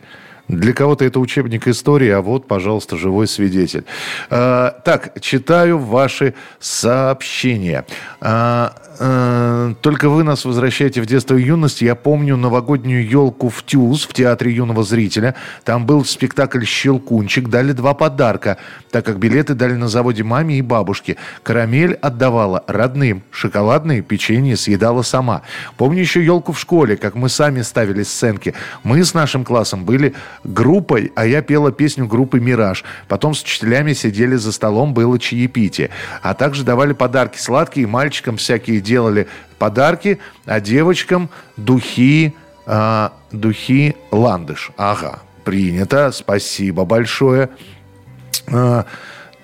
[0.49, 3.85] Для кого-то это учебник истории, а вот, пожалуйста, живой свидетель.
[4.31, 7.85] А, так, читаю ваши сообщения.
[8.21, 11.83] А, а, только вы нас возвращаете в детство и юность.
[11.83, 15.35] Я помню новогоднюю елку в ТЮЗ, в Театре юного зрителя.
[15.65, 17.49] Там был спектакль «Щелкунчик».
[17.49, 18.59] Дали два подарка,
[18.91, 21.17] так как билеты дали на заводе маме и бабушке.
[21.43, 23.23] Карамель отдавала родным.
[23.31, 25.43] Шоколадные печенье съедала сама.
[25.77, 28.55] Помню еще елку в школе, как мы сами ставили сценки.
[28.83, 32.85] Мы с нашим классом были группой, а я пела песню группы «Мираж».
[33.09, 35.91] Потом с учителями сидели за столом, было чаепитие.
[36.23, 39.27] А также давали подарки сладкие, мальчикам всякие делали
[39.59, 42.35] подарки, а девочкам духи,
[42.67, 44.71] а, духи ландыш.
[44.77, 47.51] Ага, принято, спасибо большое.
[48.47, 48.87] А,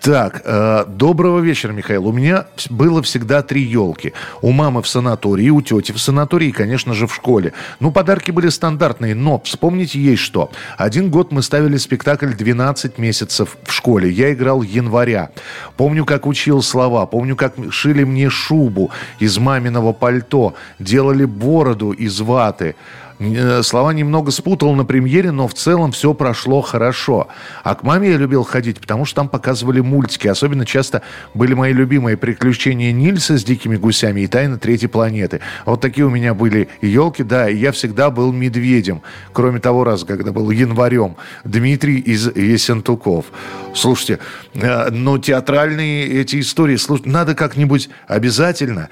[0.03, 2.09] так, э, доброго вечера, Михаил.
[2.09, 4.13] У меня было всегда три елки.
[4.41, 7.53] У мамы в санатории, у тети в санатории и, конечно же, в школе.
[7.79, 10.51] Ну, подарки были стандартные, но вспомните есть что.
[10.77, 14.11] Один год мы ставили спектакль «12 месяцев в школе».
[14.11, 15.31] Я играл января.
[15.77, 17.07] Помню, как учил слова.
[17.07, 20.55] Помню, как шили мне шубу из маминого пальто.
[20.81, 22.75] Делали бороду из ваты.
[23.23, 27.29] Э, слова немного спутал на премьере, но в целом все прошло хорошо.
[27.63, 30.27] А к маме я любил ходить, потому что там показывали мультики.
[30.27, 31.03] Особенно часто
[31.35, 35.41] были мои любимые «Приключения Нильса с дикими гусями» и «Тайна третьей планеты».
[35.67, 39.03] Вот такие у меня были елки, да, и я всегда был медведем.
[39.33, 41.17] Кроме того раза, когда был январем.
[41.45, 43.27] Дмитрий из Есентуков.
[43.75, 44.19] Слушайте,
[44.55, 48.89] э, но театральные эти истории, слушайте, надо как-нибудь обязательно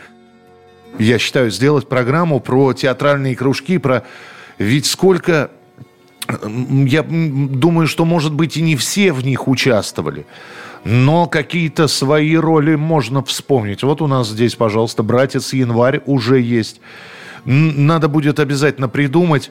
[0.98, 4.04] я считаю, сделать программу про театральные кружки, про...
[4.58, 5.50] Ведь сколько...
[6.48, 10.26] Я думаю, что, может быть, и не все в них участвовали.
[10.84, 13.82] Но какие-то свои роли можно вспомнить.
[13.82, 16.80] Вот у нас здесь, пожалуйста, «Братец Январь» уже есть.
[17.44, 19.50] Надо будет обязательно придумать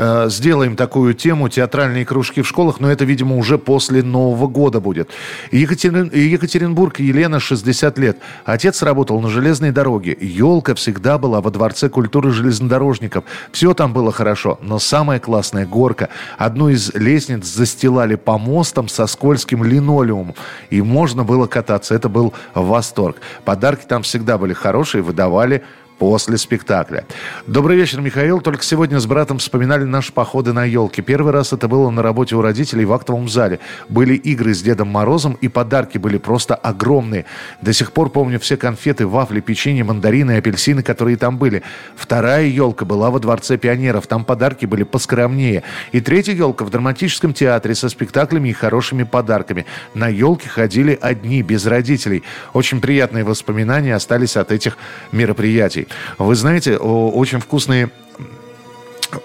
[0.00, 4.80] Э, сделаем такую тему, театральные кружки в школах, но это, видимо, уже после Нового года
[4.80, 5.10] будет.
[5.50, 8.18] Екатерин, Екатеринбург, Елена, 60 лет.
[8.44, 10.16] Отец работал на железной дороге.
[10.20, 13.24] Елка всегда была во Дворце культуры железнодорожников.
[13.50, 16.10] Все там было хорошо, но самая классная горка.
[16.36, 20.36] Одну из лестниц застилали помостом со скользким линолеумом.
[20.70, 21.96] И можно было кататься.
[21.96, 23.16] Это был восторг.
[23.44, 25.64] Подарки там всегда были хорошие, выдавали
[25.98, 27.04] после спектакля.
[27.46, 28.40] Добрый вечер, Михаил.
[28.40, 31.02] Только сегодня с братом вспоминали наши походы на елке.
[31.02, 33.58] Первый раз это было на работе у родителей в актовом зале.
[33.88, 37.24] Были игры с Дедом Морозом, и подарки были просто огромные.
[37.60, 41.62] До сих пор помню все конфеты, вафли, печенье, мандарины и апельсины, которые там были.
[41.96, 44.06] Вторая елка была во Дворце пионеров.
[44.06, 45.64] Там подарки были поскромнее.
[45.92, 49.66] И третья елка в драматическом театре со спектаклями и хорошими подарками.
[49.94, 52.22] На елке ходили одни, без родителей.
[52.52, 54.78] Очень приятные воспоминания остались от этих
[55.12, 55.87] мероприятий.
[56.18, 57.90] Вы знаете, очень вкусные...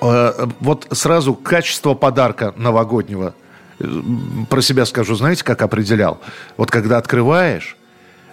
[0.02, 3.34] Э, вот сразу качество подарка новогоднего.
[4.50, 6.22] Про себя скажу, знаете, как определял?
[6.58, 7.76] Вот когда открываешь,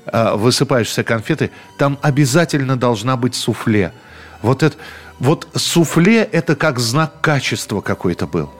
[0.07, 3.93] э, высыпаешь все конфеты, там обязательно должна быть суфле.
[4.43, 4.77] Вот это,
[5.19, 8.51] вот суфле это как знак качества какой-то был.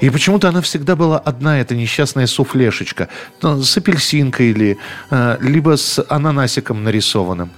[0.00, 3.08] И почему-то она всегда была одна, эта несчастная суфлешечка,
[3.42, 4.78] ну, с апельсинкой или
[5.10, 7.50] э, либо с ананасиком нарисованным.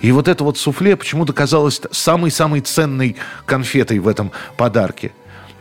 [0.00, 5.12] И вот это вот суфле почему-то казалось самой-самой ценной конфетой в этом подарке.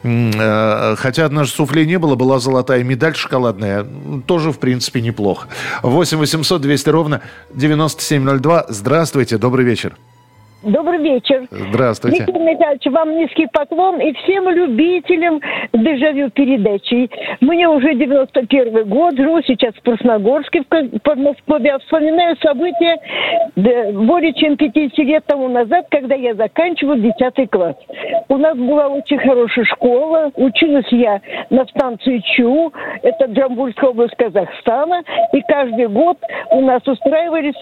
[0.04, 3.86] Э, хотя однажды суфле не было, была золотая медаль шоколадная.
[4.28, 5.48] Тоже, в принципе, неплохо.
[5.82, 7.22] 8 800 200 ровно
[7.54, 8.68] 9702.
[8.70, 9.98] Здравствуйте, добрый вечер.
[10.66, 11.46] Добрый вечер.
[11.52, 12.24] Здравствуйте.
[12.26, 15.40] Виктор Михайлович, вам низкий поклон и всем любителям
[15.72, 17.08] дежавю передачи.
[17.40, 21.68] Мне уже 91 год, живу сейчас в Красногорске, в Подмосковье.
[21.68, 22.98] Я вспоминаю события
[23.56, 27.76] более чем 50 лет тому назад, когда я заканчивала 10 класс.
[28.30, 30.32] У нас была очень хорошая школа.
[30.36, 32.74] Училась я на станции ЧУ,
[33.04, 35.04] это Джамбульская область Казахстана.
[35.32, 36.18] И каждый год
[36.50, 37.56] у нас устраивались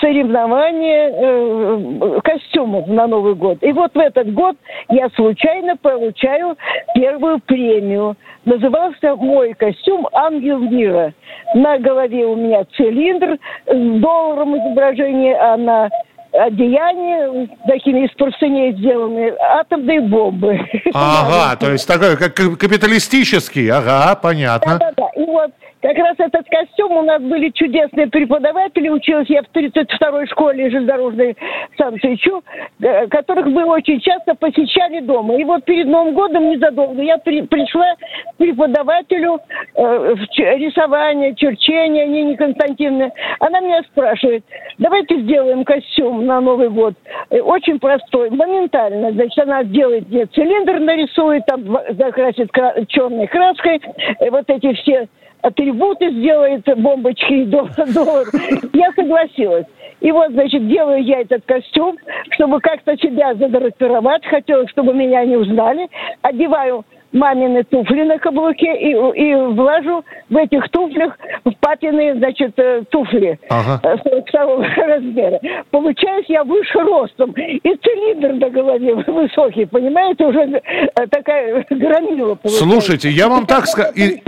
[0.00, 3.58] соревнования, э, костюмов на Новый год.
[3.62, 4.56] И вот в этот год
[4.88, 6.56] я случайно получаю
[6.94, 8.16] первую премию.
[8.44, 11.12] Назывался мой костюм «Ангел мира».
[11.54, 15.90] На голове у меня цилиндр с долларом изображения, а на
[16.32, 20.58] одеяние такими из порценей сделаны атомные бомбы.
[20.94, 24.78] Ага, то есть такой как капиталистический, ага, понятно.
[24.78, 25.50] Да-да-да, и вот
[25.82, 28.88] как раз этот костюм у нас были чудесные преподаватели.
[28.88, 31.36] Училась я в 32-й школе железнодорожной
[31.74, 32.42] станции ЧУ,
[32.80, 35.36] э, которых мы очень часто посещали дома.
[35.36, 39.40] И вот перед Новым годом незадолго я при, пришла к преподавателю
[39.74, 40.14] э,
[40.56, 43.12] рисования, черчения Нине Константиновне.
[43.40, 44.44] Она меня спрашивает,
[44.78, 46.94] давайте сделаем костюм на Новый год.
[47.30, 49.10] Э, очень простой, моментально.
[49.10, 52.50] Значит, она делает мне цилиндр, нарисует, там закрасит
[52.86, 53.80] черной краской,
[54.20, 55.08] э, вот эти все
[55.42, 58.26] атрибуты сделает, бомбочки и доллар.
[58.72, 59.66] Я согласилась.
[60.00, 61.96] И вот, значит, делаю я этот костюм,
[62.30, 64.24] чтобы как-то себя задрапировать.
[64.26, 65.88] Хотела, чтобы меня не узнали.
[66.22, 72.82] Одеваю мамины туфли на каблуке и, и влажу в этих туфлях в папины, значит, э,
[72.90, 73.80] туфли ага.
[73.82, 75.40] 42 э, размера.
[75.70, 77.32] Получаюсь я выше ростом.
[77.32, 82.64] И цилиндр на голове высокий, понимаете, уже э, такая громила получается.
[82.64, 83.92] Слушайте, я вам так скажу...
[83.96, 84.22] И...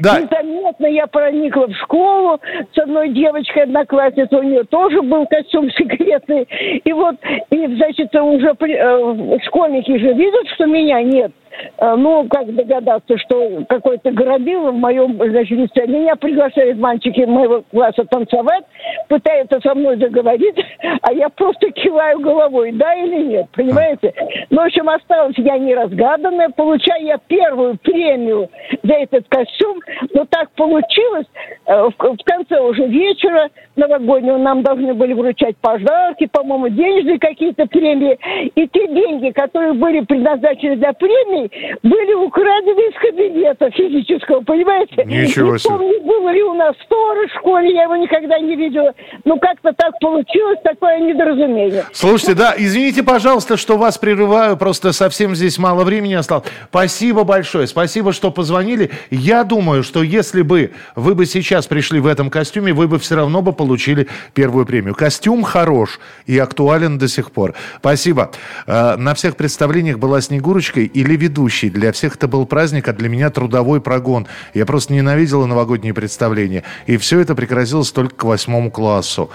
[0.00, 0.20] Да.
[0.20, 2.40] Незаметно я проникла в школу
[2.74, 6.46] с одной девочкой, одноклассницей, у нее тоже был костюм секретный.
[6.84, 7.16] И вот,
[7.50, 11.32] и, значит, уже э, школьники же видят, что меня нет.
[11.78, 15.86] Э, ну, как догадаться, что какой-то грабил в моем, значит, лице.
[15.86, 18.64] Меня приглашают мальчики моего класса танцевать,
[19.08, 20.62] пытаются со мной договориться,
[21.02, 24.12] а я просто киваю головой, да или нет, понимаете?
[24.50, 28.48] Ну, в общем, осталась я неразгаданная, получаю я первую премию
[28.82, 29.80] за этот костюм,
[30.14, 31.26] но так получилось,
[31.66, 38.18] э, в конце уже вечера новогоднего нам должны были вручать подарки, по-моему, денежные какие-то премии,
[38.54, 41.49] и те деньги, которые были предназначены для премии,
[41.82, 45.04] были украдены из кабинета физического, понимаете?
[45.04, 45.72] Ничего себе.
[45.72, 48.92] Не помню, был ли у нас сторож в школе, я его никогда не видела.
[49.24, 51.84] Ну, как-то так получилось, такое недоразумение.
[51.92, 56.44] Слушайте, да, извините, пожалуйста, что вас прерываю, просто совсем здесь мало времени осталось.
[56.68, 58.90] Спасибо большое, спасибо, что позвонили.
[59.10, 63.16] Я думаю, что если бы вы бы сейчас пришли в этом костюме, вы бы все
[63.16, 64.94] равно бы получили первую премию.
[64.94, 67.54] Костюм хорош и актуален до сих пор.
[67.78, 68.30] Спасибо.
[68.66, 71.70] Э, на всех представлениях была Снегурочкой или ведущий.
[71.70, 74.26] Для всех это был праздник, а для меня трудовой прогон.
[74.54, 76.64] Я просто ненавидела новогодние представления.
[76.86, 79.30] И все это прекратилось только к восьмому классу.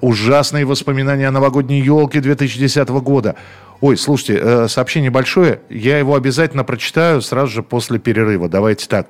[0.00, 3.34] Ужасные воспоминания о новогодней елке 2010 года.
[3.80, 5.60] Ой, слушайте, э, сообщение большое.
[5.68, 8.48] Я его обязательно прочитаю сразу же после перерыва.
[8.48, 9.08] Давайте так.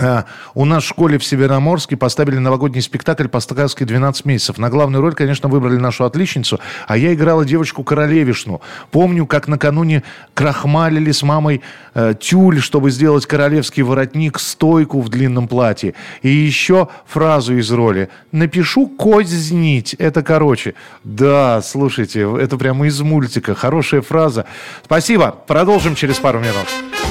[0.00, 4.56] А, у нас в школе в Североморске поставили новогодний спектакль по сказке «12 месяцев».
[4.58, 8.60] На главную роль, конечно, выбрали нашу отличницу, а я играла девочку-королевишну.
[8.92, 11.62] Помню, как накануне крахмалили с мамой
[11.94, 15.94] э, тюль, чтобы сделать королевский воротник, стойку в длинном платье.
[16.22, 18.08] И еще фразу из роли.
[18.30, 19.94] «Напишу кознить».
[19.94, 20.74] Это короче.
[21.02, 23.56] Да, слушайте, это прямо из мультика.
[23.56, 24.44] Хорошая фраза.
[24.84, 25.34] Спасибо.
[25.46, 26.68] Продолжим через пару минут.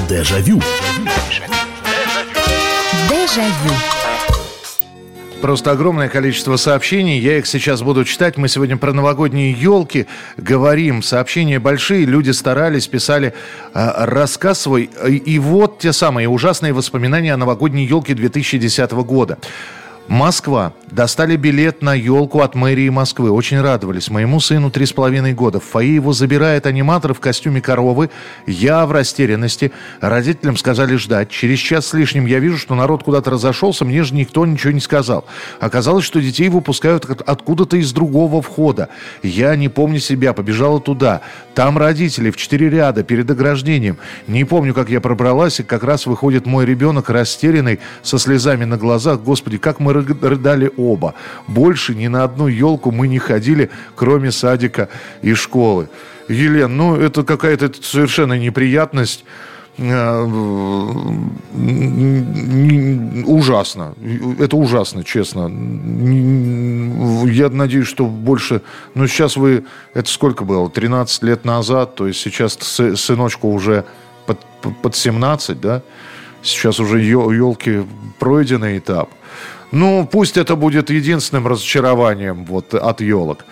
[0.07, 0.61] Дежавю.
[1.01, 1.56] Дежавю.
[5.41, 7.19] Просто огромное количество сообщений.
[7.19, 8.37] Я их сейчас буду читать.
[8.37, 11.03] Мы сегодня про новогодние елки говорим.
[11.03, 12.05] Сообщения большие.
[12.05, 13.35] Люди старались, писали
[13.73, 14.85] э, рассказ свой.
[14.85, 19.37] И вот те самые ужасные воспоминания о новогодней елке 2010 года.
[20.07, 20.73] Москва.
[20.89, 23.29] Достали билет на елку от мэрии Москвы.
[23.29, 24.09] Очень радовались.
[24.09, 25.59] Моему сыну три с половиной года.
[25.59, 28.09] В фойе его забирает аниматор в костюме коровы.
[28.45, 29.73] Я в растерянности.
[29.99, 31.29] Родителям сказали ждать.
[31.29, 33.83] Через час с лишним я вижу, что народ куда-то разошелся.
[33.83, 35.25] Мне же никто ничего не сказал.
[35.59, 38.87] Оказалось, что детей выпускают откуда-то из другого входа.
[39.23, 41.19] Я, не помню себя, побежала туда.
[41.53, 43.97] Там родители в четыре ряда перед ограждением.
[44.27, 48.77] Не помню, как я пробралась, и как раз выходит мой ребенок растерянный, со слезами на
[48.77, 49.21] глазах.
[49.21, 51.13] Господи, как мы рыдали оба.
[51.47, 54.89] Больше ни на одну елку мы не ходили, кроме садика
[55.21, 55.89] и школы.
[56.27, 59.23] Елена, ну это какая-то совершенно неприятность
[59.77, 60.23] э,
[63.25, 63.95] ужасно.
[64.39, 65.49] Это ужасно, честно.
[67.29, 68.61] Я надеюсь, что больше...
[68.95, 69.65] Ну, сейчас вы...
[69.93, 70.69] Это сколько было?
[70.69, 71.95] 13 лет назад.
[71.95, 72.57] То есть сейчас
[72.95, 73.85] сыночку уже
[74.25, 74.39] под,
[74.81, 75.81] под 17, да?
[76.43, 77.85] Сейчас уже елки
[78.19, 79.09] пройденный этап.
[79.71, 83.45] Ну, пусть это будет единственным разочарованием вот, от елок.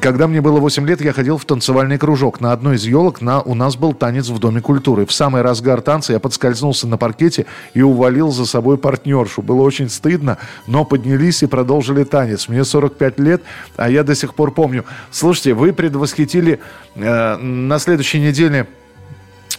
[0.00, 2.40] Когда мне было 8 лет, я ходил в танцевальный кружок.
[2.40, 5.06] На одной из елок на, у нас был танец в Доме культуры.
[5.06, 9.42] В самый разгар танца я подскользнулся на паркете и увалил за собой партнершу.
[9.42, 12.48] Было очень стыдно, но поднялись и продолжили танец.
[12.48, 13.42] Мне 45 лет,
[13.76, 14.84] а я до сих пор помню.
[15.12, 16.58] Слушайте, вы предвосхитили
[16.96, 18.66] э, на следующей неделе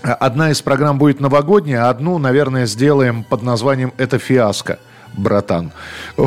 [0.02, 4.80] Одна из программ будет новогодняя, одну, наверное, сделаем под названием «Это фиаско»
[5.14, 5.72] братан.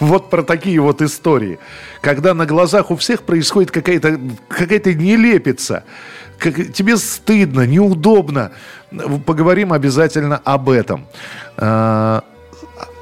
[0.00, 1.60] Вот про такие вот истории.
[2.00, 4.18] Когда на глазах у всех происходит какая-то
[4.48, 5.84] какая нелепица.
[6.36, 8.50] Как, тебе стыдно, неудобно.
[9.24, 11.06] Поговорим обязательно об этом.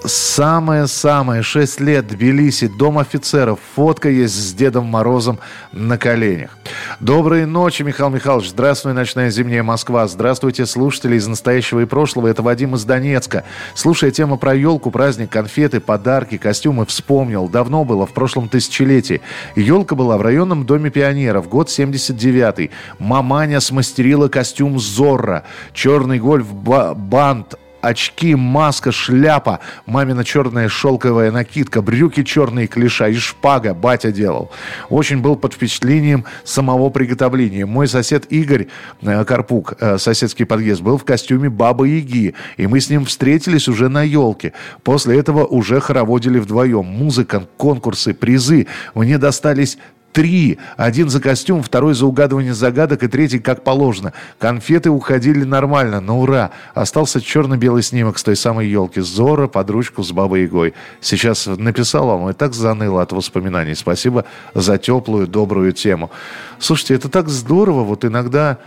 [0.04, 3.60] Самое-самое, 6 лет, Тбилиси, дом офицеров.
[3.76, 5.38] Фотка есть с Дедом Морозом
[5.72, 6.50] на коленях.
[6.98, 8.50] Доброй ночи, Михаил Михайлович.
[8.50, 10.08] Здравствуй, ночная зимняя Москва.
[10.08, 12.26] Здравствуйте, слушатели из настоящего и прошлого.
[12.26, 13.44] Это Вадим из Донецка.
[13.74, 17.48] Слушая тему про елку, праздник, конфеты, подарки, костюмы, вспомнил.
[17.48, 19.20] Давно было, в прошлом тысячелетии.
[19.54, 22.70] Елка была в районном доме пионеров, год 79-й.
[22.98, 25.44] Маманя смастерила костюм Зорро.
[25.72, 34.10] Черный гольф-бант очки, маска, шляпа, мамина черная шелковая накидка, брюки черные клиша и шпага батя
[34.10, 34.50] делал.
[34.88, 37.66] Очень был под впечатлением самого приготовления.
[37.66, 38.68] Мой сосед Игорь
[39.02, 43.68] э, Карпук, э, соседский подъезд, был в костюме Бабы Яги, и мы с ним встретились
[43.68, 44.52] уже на елке.
[44.84, 46.86] После этого уже хороводили вдвоем.
[46.86, 48.68] Музыка, конкурсы, призы.
[48.94, 49.76] Мне достались
[50.12, 50.58] три.
[50.76, 54.12] Один за костюм, второй за угадывание загадок и третий как положено.
[54.38, 56.50] Конфеты уходили нормально, на ура.
[56.74, 59.00] Остался черно-белый снимок с той самой елки.
[59.00, 60.74] Зора под ручку с бабой Егой.
[61.00, 63.74] Сейчас написал вам и так заныло от воспоминаний.
[63.74, 66.10] Спасибо за теплую, добрую тему.
[66.58, 67.82] Слушайте, это так здорово.
[67.82, 68.58] Вот иногда...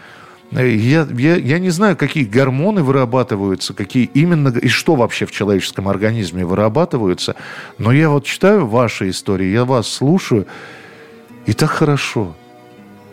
[0.51, 5.31] Э, я, я, я не знаю, какие гормоны вырабатываются, какие именно и что вообще в
[5.31, 7.35] человеческом организме вырабатываются.
[7.77, 10.45] Но я вот читаю ваши истории, я вас слушаю,
[11.45, 12.35] и так хорошо.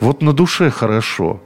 [0.01, 1.41] Вот на душе хорошо.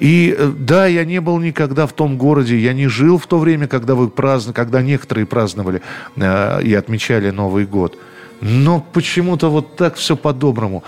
[0.00, 3.68] И да, я не был никогда в том городе, я не жил в то время,
[3.68, 5.82] когда вы праздновали, когда некоторые праздновали
[6.16, 7.98] э, и отмечали Новый год.
[8.40, 10.84] Но почему-то вот так все по-доброму.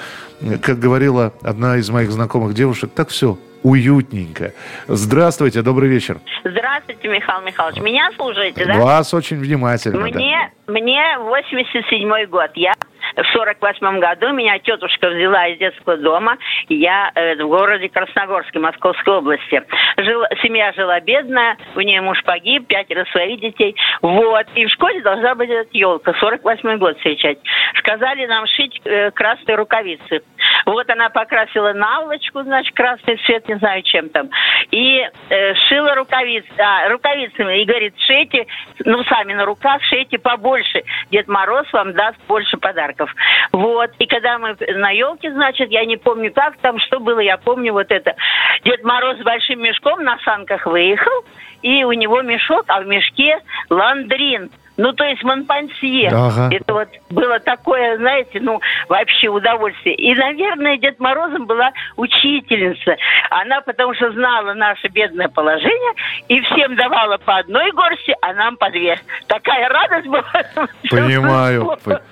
[0.62, 3.38] Как говорила одна из моих знакомых девушек, так все
[3.68, 4.52] уютненько.
[4.86, 6.18] Здравствуйте, добрый вечер.
[6.44, 7.80] Здравствуйте, Михаил Михайлович.
[7.80, 8.78] Меня слушаете, да?
[8.78, 10.00] Вас очень внимательно.
[10.00, 10.72] Мне, да.
[10.72, 12.50] мне 87 год.
[12.54, 12.72] Я
[13.16, 16.36] в сорок восьмом году меня тетушка взяла из детского дома.
[16.68, 19.62] Я э, в городе Красногорске, Московской области.
[19.96, 23.76] Жил, семья жила бедная, у нее муж погиб, пятеро своих детей.
[24.02, 24.46] Вот.
[24.54, 26.14] И в школе должна быть эта елка.
[26.20, 27.38] Сорок восьмой год встречать.
[27.78, 30.22] Сказали нам шить э, красные рукавицы.
[30.66, 34.30] Вот она покрасила наволочку, значит, красный цвет, не знаю, чем там.
[34.70, 37.62] И э, шила рукавицы, а, рукавицами.
[37.62, 38.46] И говорит, шейте,
[38.84, 40.82] ну, сами на руках шейте побольше.
[41.10, 43.10] Дед Мороз вам даст больше подарков.
[43.52, 43.90] Вот.
[43.98, 47.72] И когда мы на елке, значит, я не помню, как там, что было, я помню
[47.72, 48.14] вот это.
[48.64, 51.24] Дед Мороз с большим мешком на санках выехал,
[51.62, 53.40] и у него мешок, а в мешке
[53.70, 56.08] ландрин– ну, то есть Монпансье.
[56.08, 56.48] Ага.
[56.52, 59.96] Это вот было такое, знаете, ну, вообще удовольствие.
[59.96, 62.96] И, наверное, Дед Морозом была учительница.
[63.30, 65.92] Она потому что знала наше бедное положение
[66.28, 68.96] и всем давала по одной горсти, а нам по две.
[69.26, 70.24] Такая радость была.
[70.90, 71.64] Понимаю.
[71.64, 72.02] Вот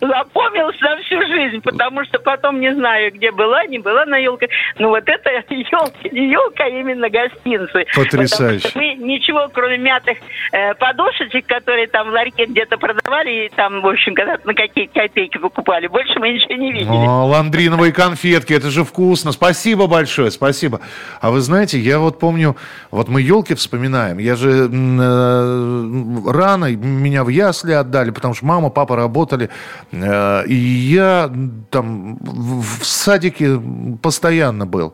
[0.00, 4.48] запомнилась на всю жизнь, потому что потом не знаю, где была, не была на елке.
[4.78, 7.86] Ну вот это елка, елка именно гостинцы.
[7.94, 8.70] Потрясающе.
[8.74, 10.18] мы ничего, кроме мятых
[10.52, 14.52] э, подушечек, которые которые там в ларьке где-то продавали, и там, в общем, когда на
[14.52, 15.86] какие копейки покупали.
[15.86, 16.90] Больше мы ничего не видели.
[16.90, 19.32] О, ландриновые конфетки, это же вкусно.
[19.32, 20.82] Спасибо большое, спасибо.
[21.22, 22.56] А вы знаете, я вот помню,
[22.90, 24.18] вот мы елки вспоминаем.
[24.18, 29.48] Я же э, рано меня в ясли отдали, потому что мама, папа работали.
[29.92, 31.30] Э, и я
[31.70, 33.58] там в садике
[34.02, 34.92] постоянно был.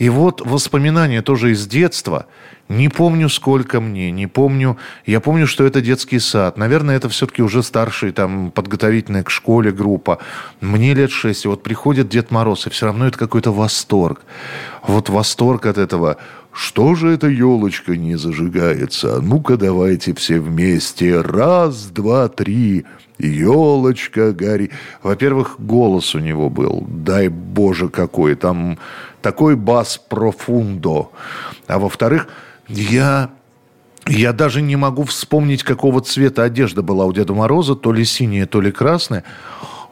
[0.00, 2.24] И вот воспоминания тоже из детства.
[2.70, 4.78] Не помню, сколько мне, не помню.
[5.04, 6.56] Я помню, что это детский сад.
[6.56, 10.18] Наверное, это все-таки уже старший, там, подготовительная к школе группа.
[10.62, 11.44] Мне лет шесть.
[11.44, 14.22] И вот приходит Дед Мороз, и все равно это какой-то восторг.
[14.86, 16.16] Вот восторг от этого.
[16.50, 19.20] Что же эта елочка не зажигается?
[19.20, 21.20] Ну-ка, давайте все вместе.
[21.20, 22.86] Раз, два, три.
[23.18, 24.70] Елочка гори.
[25.02, 26.86] Во-первых, голос у него был.
[26.88, 28.34] Дай боже какой.
[28.34, 28.78] Там
[29.22, 31.10] такой бас профундо.
[31.66, 32.28] А во-вторых,
[32.68, 33.30] я
[34.06, 38.46] я даже не могу вспомнить, какого цвета одежда была у Деда Мороза, то ли синяя,
[38.46, 39.24] то ли красная.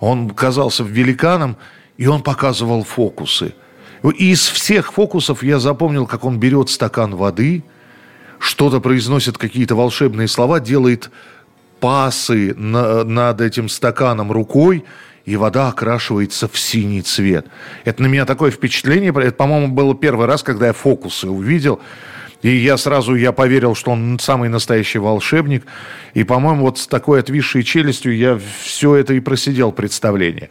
[0.01, 1.57] Он казался великаном,
[1.97, 3.55] и он показывал фокусы.
[4.03, 7.65] И из всех фокусов я запомнил, как он берет стакан воды,
[8.39, 11.11] что-то произносит, какие-то волшебные слова, делает
[11.81, 14.85] пасы на, над этим стаканом рукой,
[15.29, 17.47] и вода окрашивается в синий цвет.
[17.85, 21.81] Это на меня такое впечатление, это, по-моему, было первый раз, когда я фокусы увидел.
[22.43, 25.65] И я сразу я поверил, что он самый настоящий волшебник.
[26.15, 30.51] И, по-моему, вот с такой отвисшей челюстью я все это и просидел представление.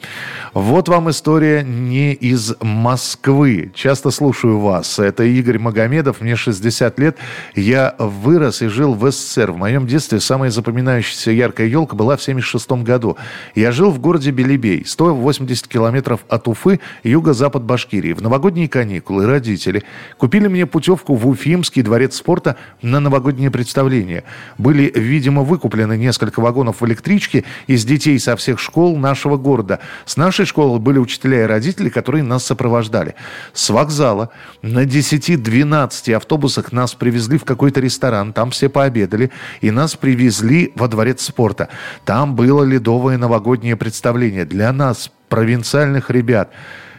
[0.54, 3.72] Вот вам история не из Москвы.
[3.74, 5.00] Часто слушаю вас.
[5.00, 7.18] Это Игорь Магомедов, мне 60 лет.
[7.56, 9.52] Я вырос и жил в СССР.
[9.52, 13.18] В моем детстве самая запоминающаяся яркая елка была в 76 году.
[13.56, 18.14] Я жил в городе Белебей, 180 километров от Уфы, юго-запад Башкирии.
[18.14, 19.84] В новогодние каникулы родители
[20.18, 24.24] купили мне путевку в Уфимский Уфимский дворец спорта на новогоднее представление.
[24.58, 29.80] Были, видимо, выкуплены несколько вагонов в электричке из детей со всех школ нашего города.
[30.06, 33.14] С нашей школы были учителя и родители, которые нас сопровождали.
[33.54, 34.30] С вокзала
[34.64, 39.30] на 10-12 автобусах нас привезли в какой-то ресторан, там все пообедали,
[39.62, 41.70] и нас привезли во дворец спорта.
[42.06, 44.46] Там было ледовое новогоднее представление.
[44.46, 46.50] Для нас, провинциальных ребят,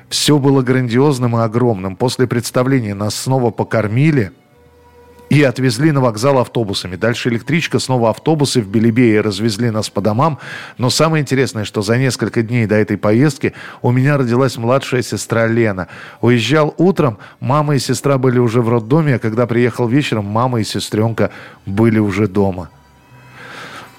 [0.08, 1.96] все было грандиозным и огромным.
[1.96, 4.30] После представления нас снова покормили–
[5.30, 6.96] и отвезли на вокзал автобусами.
[6.96, 10.38] Дальше электричка, снова автобусы в Белебее развезли нас по домам.
[10.78, 13.52] Но самое интересное, что за несколько дней до этой поездки
[13.82, 15.88] у меня родилась младшая сестра Лена.
[16.20, 20.64] Уезжал утром, мама и сестра были уже в роддоме, а когда приехал вечером, мама и
[20.64, 21.30] сестренка
[21.66, 22.70] были уже дома.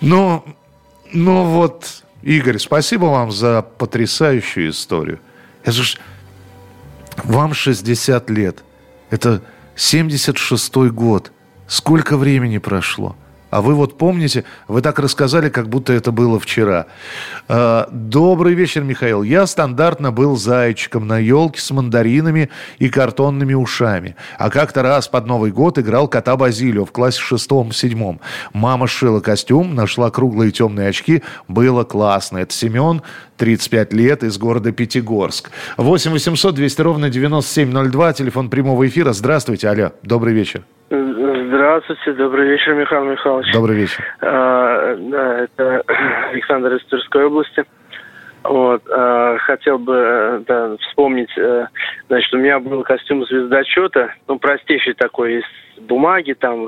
[0.02, 0.44] Ну,
[1.14, 5.20] ну вот, Игорь, спасибо вам за потрясающую историю.
[5.64, 5.98] Это же...
[7.26, 8.64] Вам 60 лет.
[9.10, 9.42] Это
[9.80, 11.32] 76 год.
[11.66, 13.16] Сколько времени прошло?
[13.50, 16.86] А вы вот помните, вы так рассказали, как будто это было вчера.
[17.48, 19.24] А, добрый вечер, Михаил.
[19.24, 24.16] Я стандартно был зайчиком на елке с мандаринами и картонными ушами.
[24.38, 28.22] А как-то раз под Новый год играл кота Базилио в классе шестом-седьмом.
[28.54, 31.24] Мама сшила костюм, нашла круглые темные очки.
[31.48, 32.40] Было классно.
[32.40, 33.02] Это Семен,
[33.38, 35.50] 35 лет, из города Пятигорск.
[35.78, 39.14] 8 800 200 ровно 9702, телефон прямого эфира.
[39.14, 40.64] Здравствуйте, алло, добрый вечер.
[41.50, 43.52] Здравствуйте, добрый вечер, Михаил Михайлович.
[43.54, 44.04] Добрый вечер.
[44.22, 45.84] А, да, это
[46.32, 47.66] Александр из Тверской области.
[48.44, 51.66] Вот, а, хотел бы да, вспомнить, э,
[52.08, 55.44] значит, у меня был костюм звездочета, ну, простейший такой, из
[55.82, 56.68] бумаги там.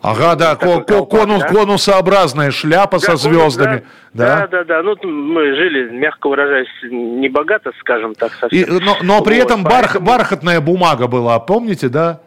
[0.00, 1.48] Ага, да, ко- ко- конус, да?
[1.48, 3.84] конусообразная шляпа да, со звездами.
[4.12, 4.46] Да?
[4.46, 4.82] да, да, да.
[4.82, 8.60] Ну, мы жили, мягко выражаясь, не богато, скажем так, совсем.
[8.60, 10.06] И, но, но при вот, этом поэтому...
[10.06, 12.20] бархатная бумага была, помните, да?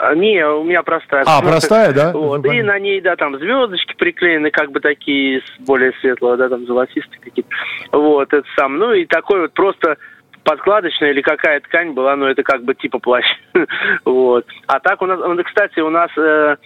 [0.00, 1.24] А, не, у меня простая.
[1.26, 2.12] А, простая, да?
[2.12, 6.64] Вот, и на ней, да, там звездочки приклеены, как бы такие, более светлого, да, там
[6.64, 7.50] золотистые какие-то.
[7.92, 8.78] Вот, это сам.
[8.78, 9.98] Ну, и такой вот просто
[10.42, 13.26] подкладочная или какая ткань была, ну, это как бы типа плащ.
[14.06, 14.46] вот.
[14.66, 16.56] А так у нас, кстати, у нас э,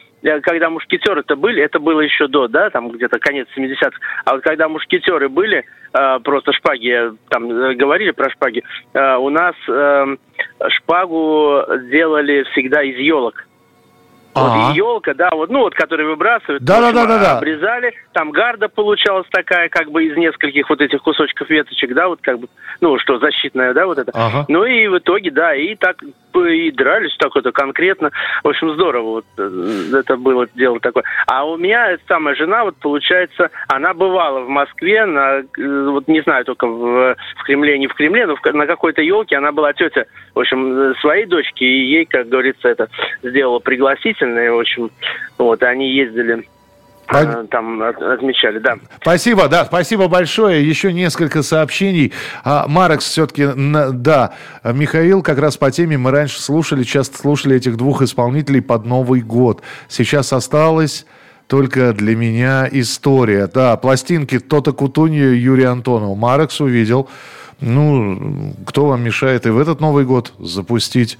[0.43, 4.69] когда мушкетеры-то были, это было еще до, да, там где-то конец 70-х, а вот когда
[4.69, 8.63] мушкетеры были, э, просто шпаги, там э, говорили про шпаги,
[8.95, 10.17] э, у нас э,
[10.69, 13.47] шпагу делали всегда из елок.
[14.35, 17.93] Вот и елка, да, вот, ну вот, которые выбрасывают, да, общем, да, да, да, обрезали,
[18.13, 22.39] там гарда получалась такая, как бы из нескольких вот этих кусочков веточек, да, вот как
[22.39, 22.49] бы,
[22.81, 24.11] ну что, защитная, да, вот это.
[24.15, 24.45] Ага.
[24.49, 26.03] Ну и в итоге, да, и так
[26.43, 28.11] и дрались так это конкретно.
[28.43, 31.05] В общем, здорово вот э, это было дело такое.
[31.27, 36.23] А у меня самая жена, вот получается, она бывала в Москве, на, э, вот не
[36.23, 39.73] знаю, только в, в Кремле, не в Кремле, но в, на какой-то елке она была
[39.73, 42.89] тетя, в общем, своей дочки, и ей, как говорится, это
[43.23, 43.61] сделала
[44.25, 44.91] пригласительное, в общем,
[45.39, 46.45] вот, они ездили
[47.13, 48.77] Э, там отмечали, да.
[49.03, 50.67] Спасибо, да, спасибо большое.
[50.67, 52.15] Еще несколько сообщений.
[52.45, 54.33] А, Марекс все-таки, да,
[54.65, 59.21] Михаил как раз по теме мы раньше слушали, часто слушали этих двух исполнителей под Новый
[59.21, 59.61] год.
[59.87, 61.05] Сейчас осталось
[61.47, 63.51] только для меня история.
[63.53, 66.15] Да, пластинки Тота Кутунья Юрия Антонова.
[66.15, 67.11] Марекс увидел.
[67.61, 71.19] Ну, кто вам мешает и в этот Новый год запустить?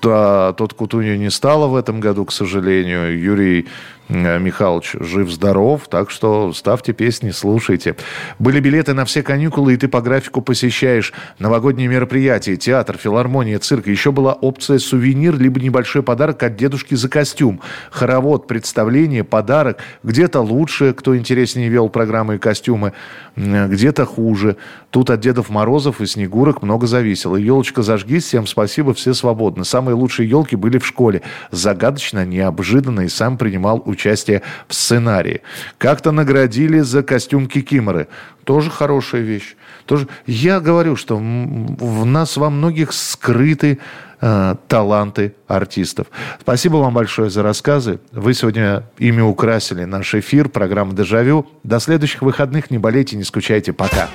[0.00, 3.18] Да, тот Кутунья не стало в этом году, к сожалению.
[3.18, 3.66] Юрий
[4.12, 7.96] Э, Михалыч жив-здоров, так что ставьте песни, слушайте.
[8.38, 13.86] Были билеты на все каникулы, и ты по графику посещаешь новогодние мероприятия, театр, филармония, цирк.
[13.86, 17.60] Еще была опция сувенир, либо небольшой подарок от дедушки за костюм.
[17.90, 19.78] Хоровод, представление, подарок.
[20.02, 22.92] Где-то лучше, кто интереснее вел программы и костюмы,
[23.36, 24.56] где-то хуже.
[24.90, 27.36] Тут от Дедов Морозов и Снегурок много зависело.
[27.36, 29.64] Елочка зажгись, всем спасибо, все свободны.
[29.72, 31.22] Самые лучшие елки были в школе.
[31.50, 35.40] Загадочно, неожиданно, и сам принимал участие в сценарии.
[35.78, 38.08] Как-то наградили за костюм Кикиморы.
[38.44, 39.56] Тоже хорошая вещь.
[39.86, 40.08] Тоже...
[40.26, 43.78] Я говорю, что в нас во многих скрыты
[44.20, 46.08] э, таланты артистов.
[46.42, 47.98] Спасибо вам большое за рассказы.
[48.12, 51.46] Вы сегодня ими украсили наш эфир, программа «Дежавю».
[51.62, 52.70] До следующих выходных.
[52.70, 53.72] Не болейте, не скучайте.
[53.72, 54.10] Пока.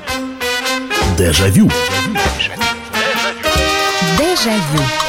[1.18, 1.72] Дежавю.
[4.20, 5.07] Дежавю.